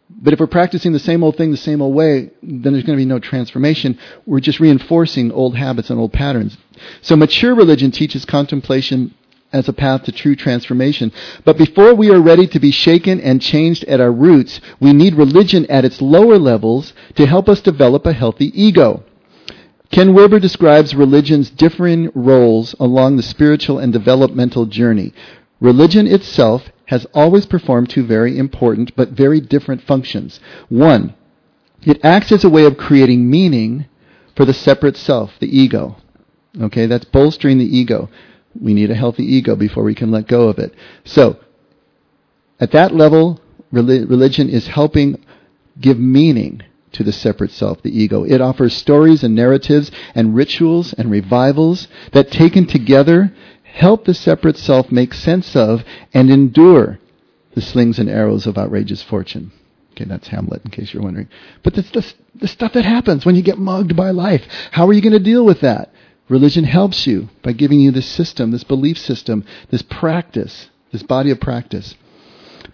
[0.08, 2.98] But if we're practicing the same old thing the same old way, then there's going
[2.98, 3.98] to be no transformation.
[4.24, 6.56] We're just reinforcing old habits and old patterns.
[7.02, 9.14] So mature religion teaches contemplation
[9.52, 11.12] as a path to true transformation.
[11.44, 15.14] But before we are ready to be shaken and changed at our roots, we need
[15.14, 19.04] religion at its lower levels to help us develop a healthy ego.
[19.90, 25.12] Ken Wilber describes religion's differing roles along the spiritual and developmental journey.
[25.60, 30.40] Religion itself has always performed two very important but very different functions.
[30.68, 31.14] One,
[31.82, 33.86] it acts as a way of creating meaning
[34.34, 35.96] for the separate self, the ego.
[36.60, 38.08] Okay, that's bolstering the ego.
[38.60, 40.74] We need a healthy ego before we can let go of it.
[41.04, 41.38] So,
[42.58, 43.40] at that level,
[43.70, 45.22] religion is helping
[45.80, 48.24] give meaning to the separate self, the ego.
[48.24, 53.32] It offers stories and narratives and rituals and revivals that taken together
[53.64, 55.84] help the separate self make sense of
[56.14, 56.98] and endure
[57.54, 59.52] the slings and arrows of outrageous fortune.
[59.92, 61.28] Okay, that's Hamlet, in case you're wondering.
[61.62, 64.42] But that's the, the stuff that happens when you get mugged by life.
[64.70, 65.90] How are you going to deal with that?
[66.28, 71.30] Religion helps you by giving you this system, this belief system, this practice, this body
[71.30, 71.94] of practice.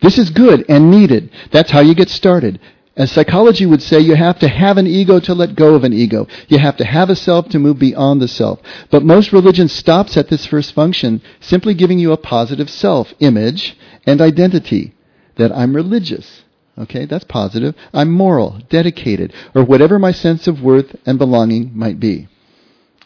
[0.00, 1.30] This is good and needed.
[1.50, 2.58] That's how you get started.
[2.94, 5.92] As psychology would say, you have to have an ego to let go of an
[5.94, 6.26] ego.
[6.48, 8.60] You have to have a self to move beyond the self.
[8.90, 13.78] But most religion stops at this first function, simply giving you a positive self image
[14.06, 14.94] and identity
[15.36, 16.42] that I'm religious.
[16.78, 17.74] Okay, that's positive.
[17.94, 22.28] I'm moral, dedicated, or whatever my sense of worth and belonging might be.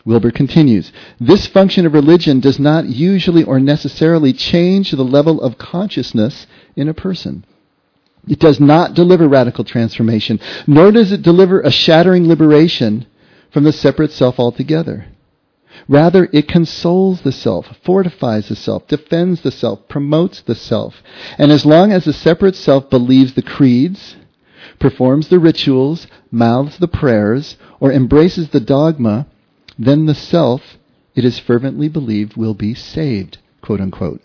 [0.07, 5.59] Wilber continues, this function of religion does not usually or necessarily change the level of
[5.59, 6.47] consciousness
[6.77, 7.45] in a person.
[8.29, 13.07] It does not deliver radical transformation, nor does it deliver a shattering liberation
[13.53, 15.07] from the separate self altogether.
[15.89, 21.03] Rather, it consoles the self, fortifies the self, defends the self, promotes the self.
[21.37, 24.17] And as long as the separate self believes the creeds,
[24.79, 29.27] performs the rituals, mouths the prayers, or embraces the dogma,
[29.79, 30.77] then the self,
[31.15, 34.21] it is fervently believed, will be saved, quote unquote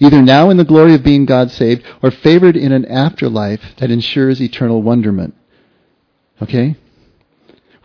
[0.00, 3.90] either now in the glory of being God saved or favored in an afterlife that
[3.90, 5.34] ensures eternal wonderment.
[6.42, 6.76] Okay?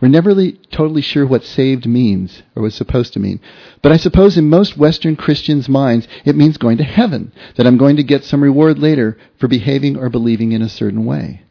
[0.00, 3.40] We're never really totally sure what saved means or was supposed to mean.
[3.82, 7.76] But I suppose in most Western Christians' minds, it means going to heaven, that I'm
[7.76, 11.42] going to get some reward later for behaving or believing in a certain way.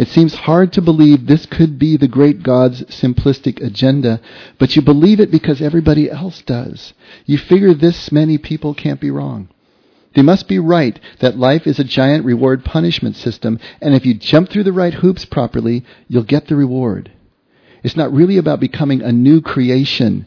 [0.00, 4.18] It seems hard to believe this could be the great God's simplistic agenda,
[4.58, 6.94] but you believe it because everybody else does.
[7.26, 9.50] You figure this many people can't be wrong.
[10.14, 14.14] They must be right that life is a giant reward punishment system, and if you
[14.14, 17.12] jump through the right hoops properly, you'll get the reward.
[17.82, 20.26] It's not really about becoming a new creation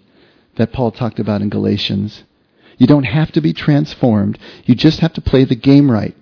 [0.56, 2.24] that Paul talked about in Galatians.
[2.78, 6.16] You don't have to be transformed, you just have to play the game right.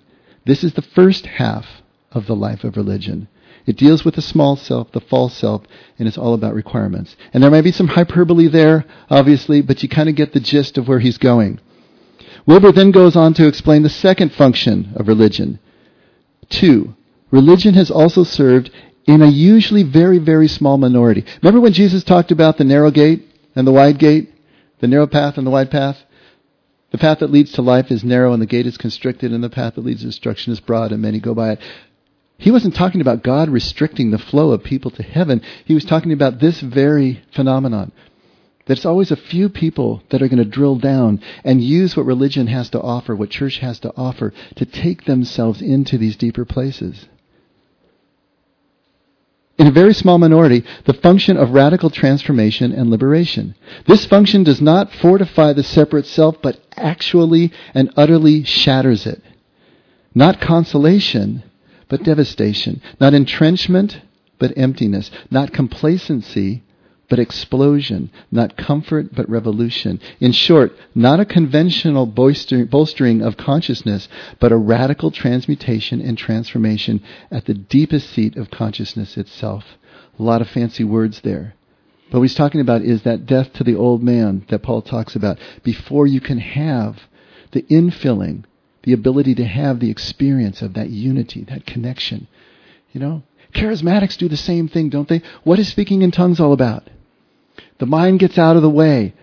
[0.46, 1.66] This is the first half
[2.12, 3.28] of the life of religion.
[3.66, 5.62] It deals with the small self, the false self,
[5.98, 7.16] and it's all about requirements.
[7.32, 10.78] And there might be some hyperbole there, obviously, but you kind of get the gist
[10.78, 11.60] of where he's going.
[12.44, 15.60] Wilber then goes on to explain the second function of religion.
[16.48, 16.94] Two,
[17.30, 18.70] religion has also served
[19.06, 21.24] in a usually very, very small minority.
[21.40, 24.30] Remember when Jesus talked about the narrow gate and the wide gate?
[24.80, 25.98] The narrow path and the wide path?
[26.90, 29.48] The path that leads to life is narrow and the gate is constricted, and the
[29.48, 31.60] path that leads to destruction is broad, and many go by it.
[32.42, 35.42] He wasn't talking about God restricting the flow of people to heaven.
[35.64, 37.92] He was talking about this very phenomenon.
[38.66, 42.04] That it's always a few people that are going to drill down and use what
[42.04, 46.44] religion has to offer, what church has to offer, to take themselves into these deeper
[46.44, 47.06] places.
[49.56, 53.54] In a very small minority, the function of radical transformation and liberation.
[53.86, 59.22] This function does not fortify the separate self, but actually and utterly shatters it.
[60.12, 61.44] Not consolation,
[61.92, 62.80] but devastation.
[62.98, 64.00] Not entrenchment,
[64.38, 65.10] but emptiness.
[65.30, 66.62] Not complacency,
[67.10, 70.00] but explosion, not comfort, but revolution.
[70.18, 74.08] In short, not a conventional bolstering of consciousness,
[74.40, 79.62] but a radical transmutation and transformation at the deepest seat of consciousness itself.
[80.18, 81.54] A lot of fancy words there.
[82.10, 85.14] But what he's talking about is that death to the old man that Paul talks
[85.14, 87.00] about before you can have
[87.50, 88.44] the infilling,
[88.82, 92.26] the ability to have the experience of that unity, that connection.
[92.92, 93.22] You know,
[93.54, 95.22] charismatics do the same thing, don't they?
[95.44, 96.88] What is speaking in tongues all about?
[97.78, 99.14] The mind gets out of the way.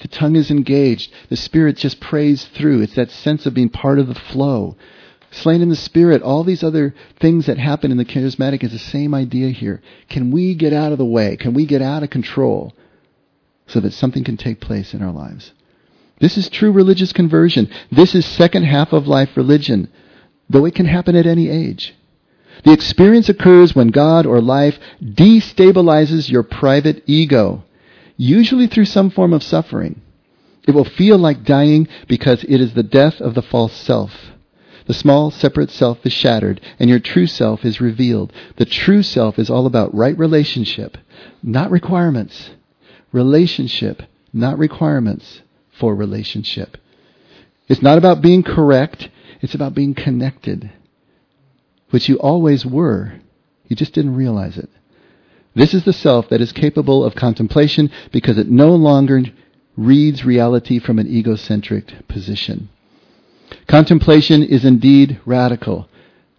[0.00, 1.12] The tongue is engaged.
[1.28, 2.82] The spirit just prays through.
[2.82, 4.76] It's that sense of being part of the flow
[5.32, 8.78] slain in the spirit, all these other things that happen in the charismatic is the
[8.78, 9.82] same idea here.
[10.08, 11.36] Can we get out of the way?
[11.36, 12.72] Can we get out of control
[13.66, 15.52] so that something can take place in our lives?
[16.22, 17.68] This is true religious conversion.
[17.90, 19.88] This is second half of life religion,
[20.48, 21.96] though it can happen at any age.
[22.62, 27.64] The experience occurs when God or life destabilizes your private ego,
[28.16, 30.00] usually through some form of suffering.
[30.64, 34.12] It will feel like dying because it is the death of the false self.
[34.86, 38.32] The small, separate self is shattered, and your true self is revealed.
[38.58, 40.98] The true self is all about right relationship,
[41.42, 42.50] not requirements.
[43.10, 45.42] Relationship, not requirements
[45.82, 46.76] for relationship.
[47.66, 49.08] It's not about being correct,
[49.40, 50.70] it's about being connected,
[51.90, 53.14] which you always were.
[53.66, 54.70] You just didn't realize it.
[55.56, 59.22] This is the self that is capable of contemplation because it no longer
[59.76, 62.68] reads reality from an egocentric position.
[63.66, 65.88] Contemplation is indeed radical,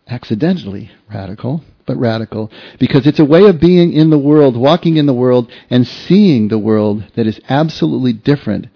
[0.07, 5.05] accidentally radical, but radical, because it's a way of being in the world, walking in
[5.05, 8.67] the world, and seeing the world that is absolutely different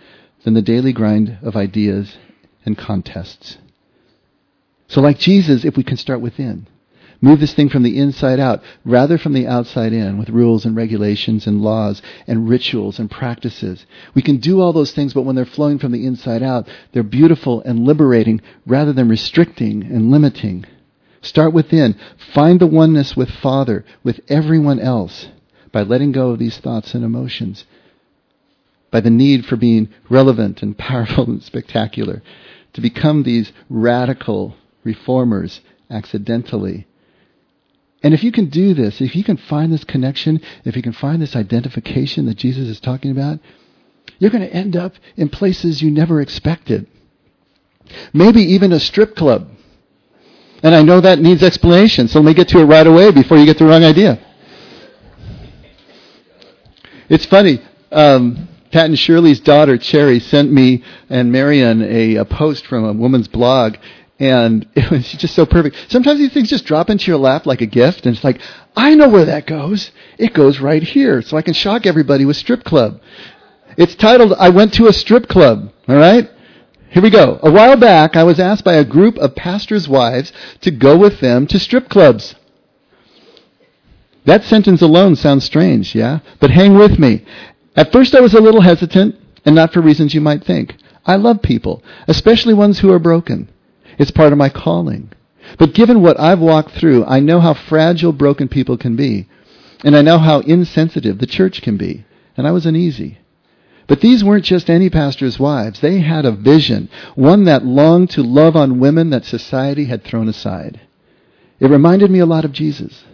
[0.47, 2.15] than the daily grind of ideas
[2.65, 3.57] and contests.
[4.87, 6.67] So, like Jesus, if we can start within,
[7.19, 10.73] Move this thing from the inside out rather from the outside in with rules and
[10.73, 13.85] regulations and laws and rituals and practices.
[14.15, 17.03] We can do all those things, but when they're flowing from the inside out, they're
[17.03, 20.63] beautiful and liberating rather than restricting and limiting.
[21.21, 21.95] Start within.
[22.33, 25.27] Find the oneness with Father, with everyone else,
[25.73, 27.65] by letting go of these thoughts and emotions,
[28.91, 32.21] by the need for being relevant and powerful and spectacular,
[32.73, 36.87] to become these radical reformers accidentally
[38.03, 40.93] and if you can do this, if you can find this connection, if you can
[40.93, 43.39] find this identification that Jesus is talking about,
[44.19, 46.87] you're going to end up in places you never expected.
[48.13, 49.49] Maybe even a strip club.
[50.63, 53.37] And I know that needs explanation, so let me get to it right away before
[53.37, 54.19] you get the wrong idea.
[57.09, 57.61] It's funny.
[57.91, 62.93] Um, Pat and Shirley's daughter, Cherry, sent me and Marion a, a post from a
[62.93, 63.75] woman's blog,
[64.19, 65.75] and it was just so perfect.
[65.89, 68.41] Sometimes these things just drop into your lap like a gift, and it's like,
[68.75, 69.91] I know where that goes.
[70.17, 73.01] It goes right here, so I can shock everybody with strip club.
[73.77, 75.71] It's titled, I Went to a Strip Club.
[75.87, 76.29] All right?
[76.89, 77.39] Here we go.
[77.43, 81.19] A while back, I was asked by a group of pastors' wives to go with
[81.19, 82.33] them to strip clubs.
[84.25, 86.19] That sentence alone sounds strange, yeah?
[86.39, 87.23] But hang with me.
[87.77, 89.15] At first, I was a little hesitant,
[89.45, 90.75] and not for reasons you might think.
[91.05, 93.49] I love people, especially ones who are broken.
[93.99, 95.11] It's part of my calling.
[95.57, 99.27] But given what I've walked through, I know how fragile broken people can be.
[99.83, 102.03] And I know how insensitive the church can be.
[102.35, 103.19] And I was uneasy.
[103.87, 105.79] But these weren't just any pastor's wives.
[105.79, 110.27] They had a vision, one that longed to love on women that society had thrown
[110.27, 110.81] aside.
[111.59, 113.05] It reminded me a lot of Jesus.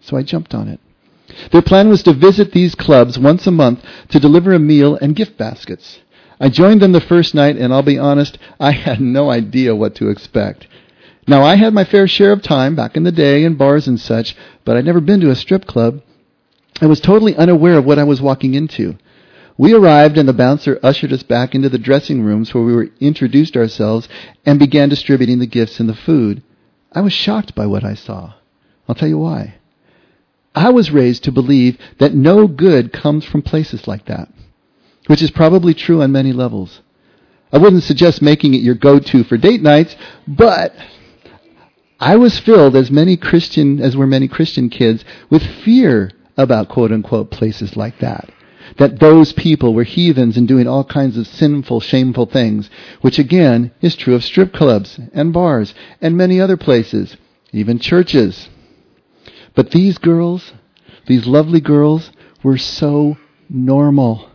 [0.00, 0.78] So I jumped on it.
[1.52, 5.16] Their plan was to visit these clubs once a month to deliver a meal and
[5.16, 6.00] gift baskets.
[6.40, 9.94] I joined them the first night, and I'll be honest, I had no idea what
[9.96, 10.66] to expect.
[11.28, 14.00] Now, I had my fair share of time back in the day in bars and
[14.00, 16.00] such, but I'd never been to a strip club.
[16.80, 18.96] I was totally unaware of what I was walking into.
[19.58, 22.88] We arrived, and the bouncer ushered us back into the dressing rooms where we were
[23.00, 24.08] introduced ourselves
[24.46, 26.42] and began distributing the gifts and the food.
[26.92, 28.32] I was shocked by what I saw.
[28.88, 29.59] I'll tell you why.
[30.54, 34.28] I was raised to believe that no good comes from places like that
[35.10, 36.82] which is probably true on many levels.
[37.52, 39.96] I wouldn't suggest making it your go-to for date nights,
[40.28, 40.72] but
[41.98, 46.92] I was filled, as many Christian, as were many Christian kids, with fear about quote
[46.92, 48.30] unquote places like that.
[48.76, 52.70] That those people were heathens and doing all kinds of sinful, shameful things,
[53.00, 57.16] which again is true of strip clubs and bars and many other places,
[57.52, 58.48] even churches.
[59.54, 60.52] But these girls,
[61.06, 62.10] these lovely girls,
[62.42, 63.16] were so
[63.48, 64.28] normal.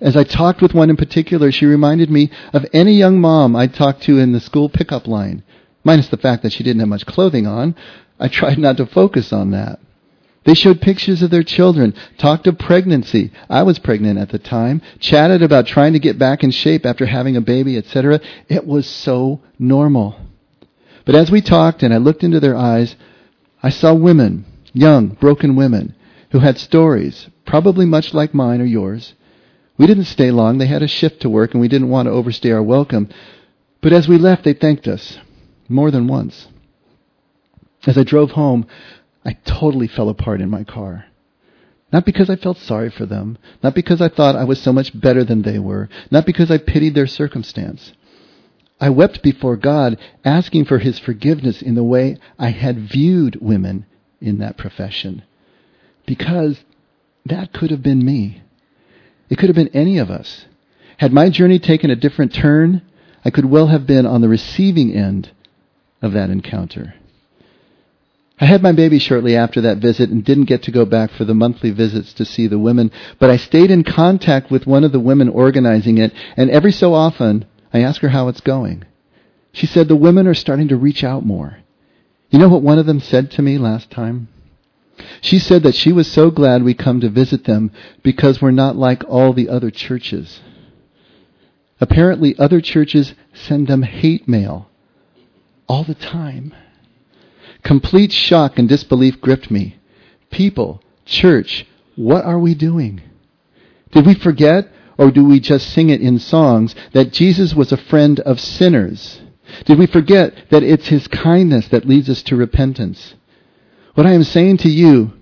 [0.00, 3.74] As I talked with one in particular, she reminded me of any young mom I'd
[3.74, 5.42] talked to in the school pickup line.
[5.82, 7.74] Minus the fact that she didn't have much clothing on,
[8.18, 9.80] I tried not to focus on that.
[10.44, 13.32] They showed pictures of their children, talked of pregnancy.
[13.48, 17.06] I was pregnant at the time, chatted about trying to get back in shape after
[17.06, 18.20] having a baby, etc.
[18.48, 20.16] It was so normal.
[21.06, 22.94] But as we talked and I looked into their eyes,
[23.64, 24.44] I saw women,
[24.74, 25.94] young, broken women,
[26.32, 29.14] who had stories, probably much like mine or yours.
[29.78, 30.58] We didn't stay long.
[30.58, 33.08] They had a shift to work, and we didn't want to overstay our welcome.
[33.80, 35.18] But as we left, they thanked us
[35.66, 36.46] more than once.
[37.86, 38.66] As I drove home,
[39.24, 41.06] I totally fell apart in my car.
[41.90, 45.00] Not because I felt sorry for them, not because I thought I was so much
[45.00, 47.94] better than they were, not because I pitied their circumstance.
[48.80, 53.86] I wept before God, asking for His forgiveness in the way I had viewed women
[54.20, 55.22] in that profession.
[56.06, 56.58] Because
[57.24, 58.42] that could have been me.
[59.30, 60.44] It could have been any of us.
[60.98, 62.82] Had my journey taken a different turn,
[63.24, 65.30] I could well have been on the receiving end
[66.02, 66.94] of that encounter.
[68.38, 71.24] I had my baby shortly after that visit and didn't get to go back for
[71.24, 74.92] the monthly visits to see the women, but I stayed in contact with one of
[74.92, 78.84] the women organizing it, and every so often I ask her how it's going.
[79.52, 81.58] She said the women are starting to reach out more.
[82.30, 84.28] You know what one of them said to me last time?
[85.20, 87.72] She said that she was so glad we come to visit them
[88.02, 90.40] because we're not like all the other churches.
[91.80, 94.70] Apparently, other churches send them hate mail
[95.68, 96.54] all the time.
[97.64, 99.78] Complete shock and disbelief gripped me.
[100.30, 101.66] People, church,
[101.96, 103.02] what are we doing?
[103.90, 104.68] Did we forget,
[104.98, 109.20] or do we just sing it in songs, that Jesus was a friend of sinners?
[109.64, 113.14] Did we forget that it's his kindness that leads us to repentance?
[113.94, 115.12] What I am saying to you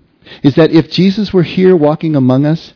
[0.42, 2.72] is that if Jesus were here walking among us,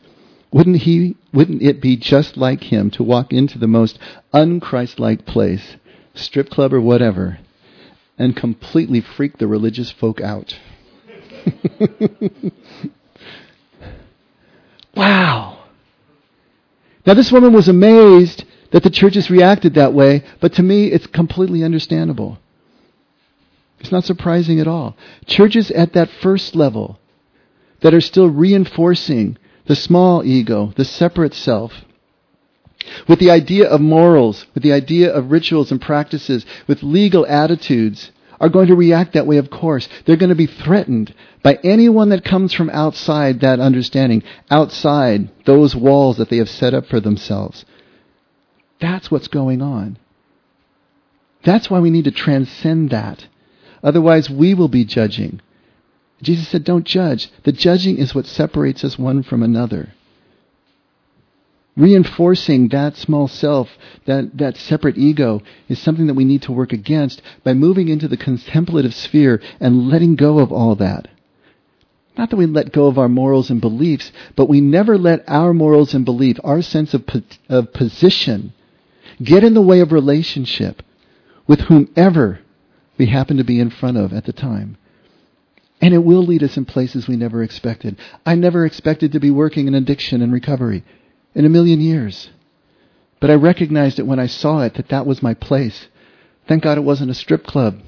[0.53, 3.99] wouldn't he wouldn't it be just like him to walk into the most
[4.33, 5.77] unchristlike place,
[6.15, 7.39] strip club or whatever,
[8.19, 10.59] and completely freak the religious folk out?
[14.97, 15.56] wow.
[17.07, 21.07] Now this woman was amazed that the churches reacted that way, but to me it's
[21.07, 22.39] completely understandable.
[23.79, 24.97] It's not surprising at all.
[25.27, 26.99] Churches at that first level
[27.81, 29.37] that are still reinforcing
[29.67, 31.73] the small ego, the separate self,
[33.09, 38.11] with the idea of morals, with the idea of rituals and practices, with legal attitudes,
[38.41, 39.89] are going to react that way, of course.
[40.05, 45.75] They're going to be threatened by anyone that comes from outside that understanding, outside those
[45.75, 47.65] walls that they have set up for themselves.
[48.81, 49.99] That's what's going on.
[51.45, 53.27] That's why we need to transcend that.
[53.83, 55.41] Otherwise, we will be judging.
[56.23, 57.31] Jesus said, Don't judge.
[57.45, 59.95] The judging is what separates us one from another.
[61.77, 63.69] Reinforcing that small self,
[64.07, 68.09] that, that separate ego, is something that we need to work against by moving into
[68.09, 71.09] the contemplative sphere and letting go of all that.
[72.17, 75.53] Not that we let go of our morals and beliefs, but we never let our
[75.53, 77.05] morals and belief, our sense of,
[77.51, 78.55] of position,
[79.23, 80.83] get in the way of relationship
[81.47, 82.41] with whomever
[82.97, 84.79] we happen to be in front of at the time.
[85.83, 87.99] And it will lead us in places we never expected.
[88.25, 90.83] I never expected to be working in addiction and recovery
[91.37, 92.31] in a million years.
[93.21, 95.87] But I recognized it when I saw it that that was my place.
[96.49, 97.81] Thank God it wasn't a strip club.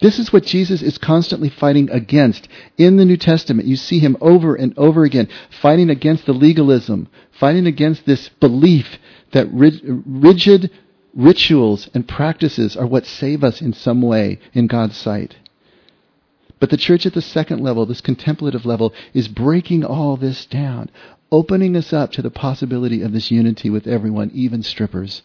[0.00, 2.48] This is what Jesus is constantly fighting against.
[2.78, 5.28] In the New Testament, you see him over and over again
[5.60, 8.98] fighting against the legalism, fighting against this belief
[9.32, 10.70] that rigid
[11.14, 15.36] rituals and practices are what save us in some way in God's sight.
[16.60, 20.90] But the church at the second level, this contemplative level, is breaking all this down,
[21.32, 25.22] opening us up to the possibility of this unity with everyone, even strippers.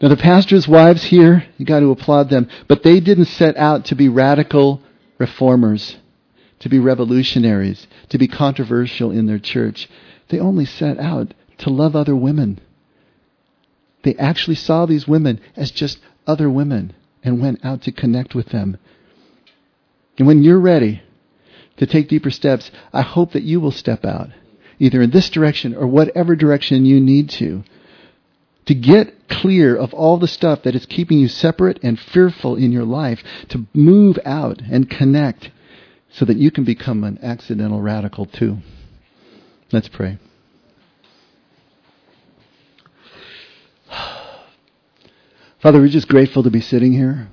[0.00, 3.86] Now, the pastors' wives here, you got to applaud them, but they didn't set out
[3.86, 4.80] to be radical
[5.18, 5.96] reformers,
[6.60, 9.88] to be revolutionaries, to be controversial in their church.
[10.28, 12.60] They only set out to love other women
[14.04, 16.94] they actually saw these women as just other women
[17.24, 18.76] and went out to connect with them.
[20.18, 21.02] And when you're ready
[21.76, 24.30] to take deeper steps, I hope that you will step out,
[24.78, 27.64] either in this direction or whatever direction you need to,
[28.66, 32.72] to get clear of all the stuff that is keeping you separate and fearful in
[32.72, 35.50] your life, to move out and connect
[36.10, 38.58] so that you can become an accidental radical too.
[39.72, 40.18] Let's pray.
[45.60, 47.28] Father, we're just grateful to be sitting here,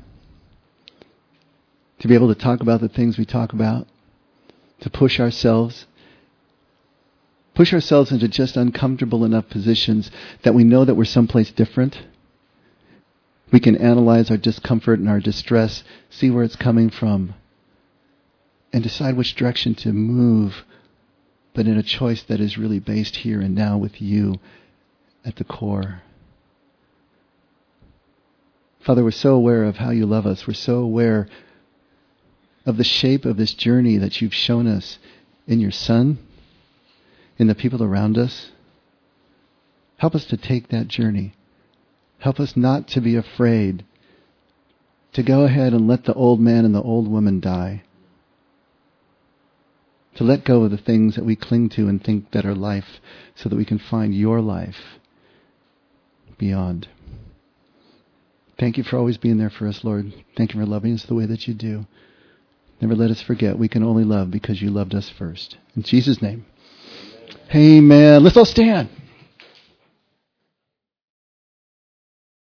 [2.02, 3.88] to be able to talk about the things we talk about,
[4.80, 5.86] to push ourselves,
[7.54, 10.10] push ourselves into just uncomfortable enough positions
[10.44, 12.02] that we know that we're someplace different.
[13.52, 17.36] We can analyze our discomfort and our distress, see where it's coming from,
[18.74, 20.66] and decide which direction to move,
[21.54, 24.40] but in a choice that is really based here and now with you
[25.24, 26.02] at the core.
[28.80, 30.48] Father, we're so aware of how you love us.
[30.48, 31.28] We're so aware
[32.66, 35.00] of the shape of this journey that you've shown us
[35.48, 36.20] in your Son,
[37.38, 38.52] in the people around us.
[39.98, 41.34] Help us to take that journey.
[42.20, 43.84] Help us not to be afraid
[45.14, 47.84] to go ahead and let the old man and the old woman die.
[50.16, 53.00] To let go of the things that we cling to and think that are life
[53.36, 55.00] so that we can find your life
[56.38, 56.88] beyond.
[58.60, 60.14] Thank you for always being there for us, Lord.
[60.38, 61.88] Thank you for loving us the way that you do.
[62.82, 65.58] Never let us forget we can only love because you loved us first.
[65.76, 66.46] In Jesus' name.
[67.54, 68.24] Amen.
[68.24, 68.90] Let's all stand.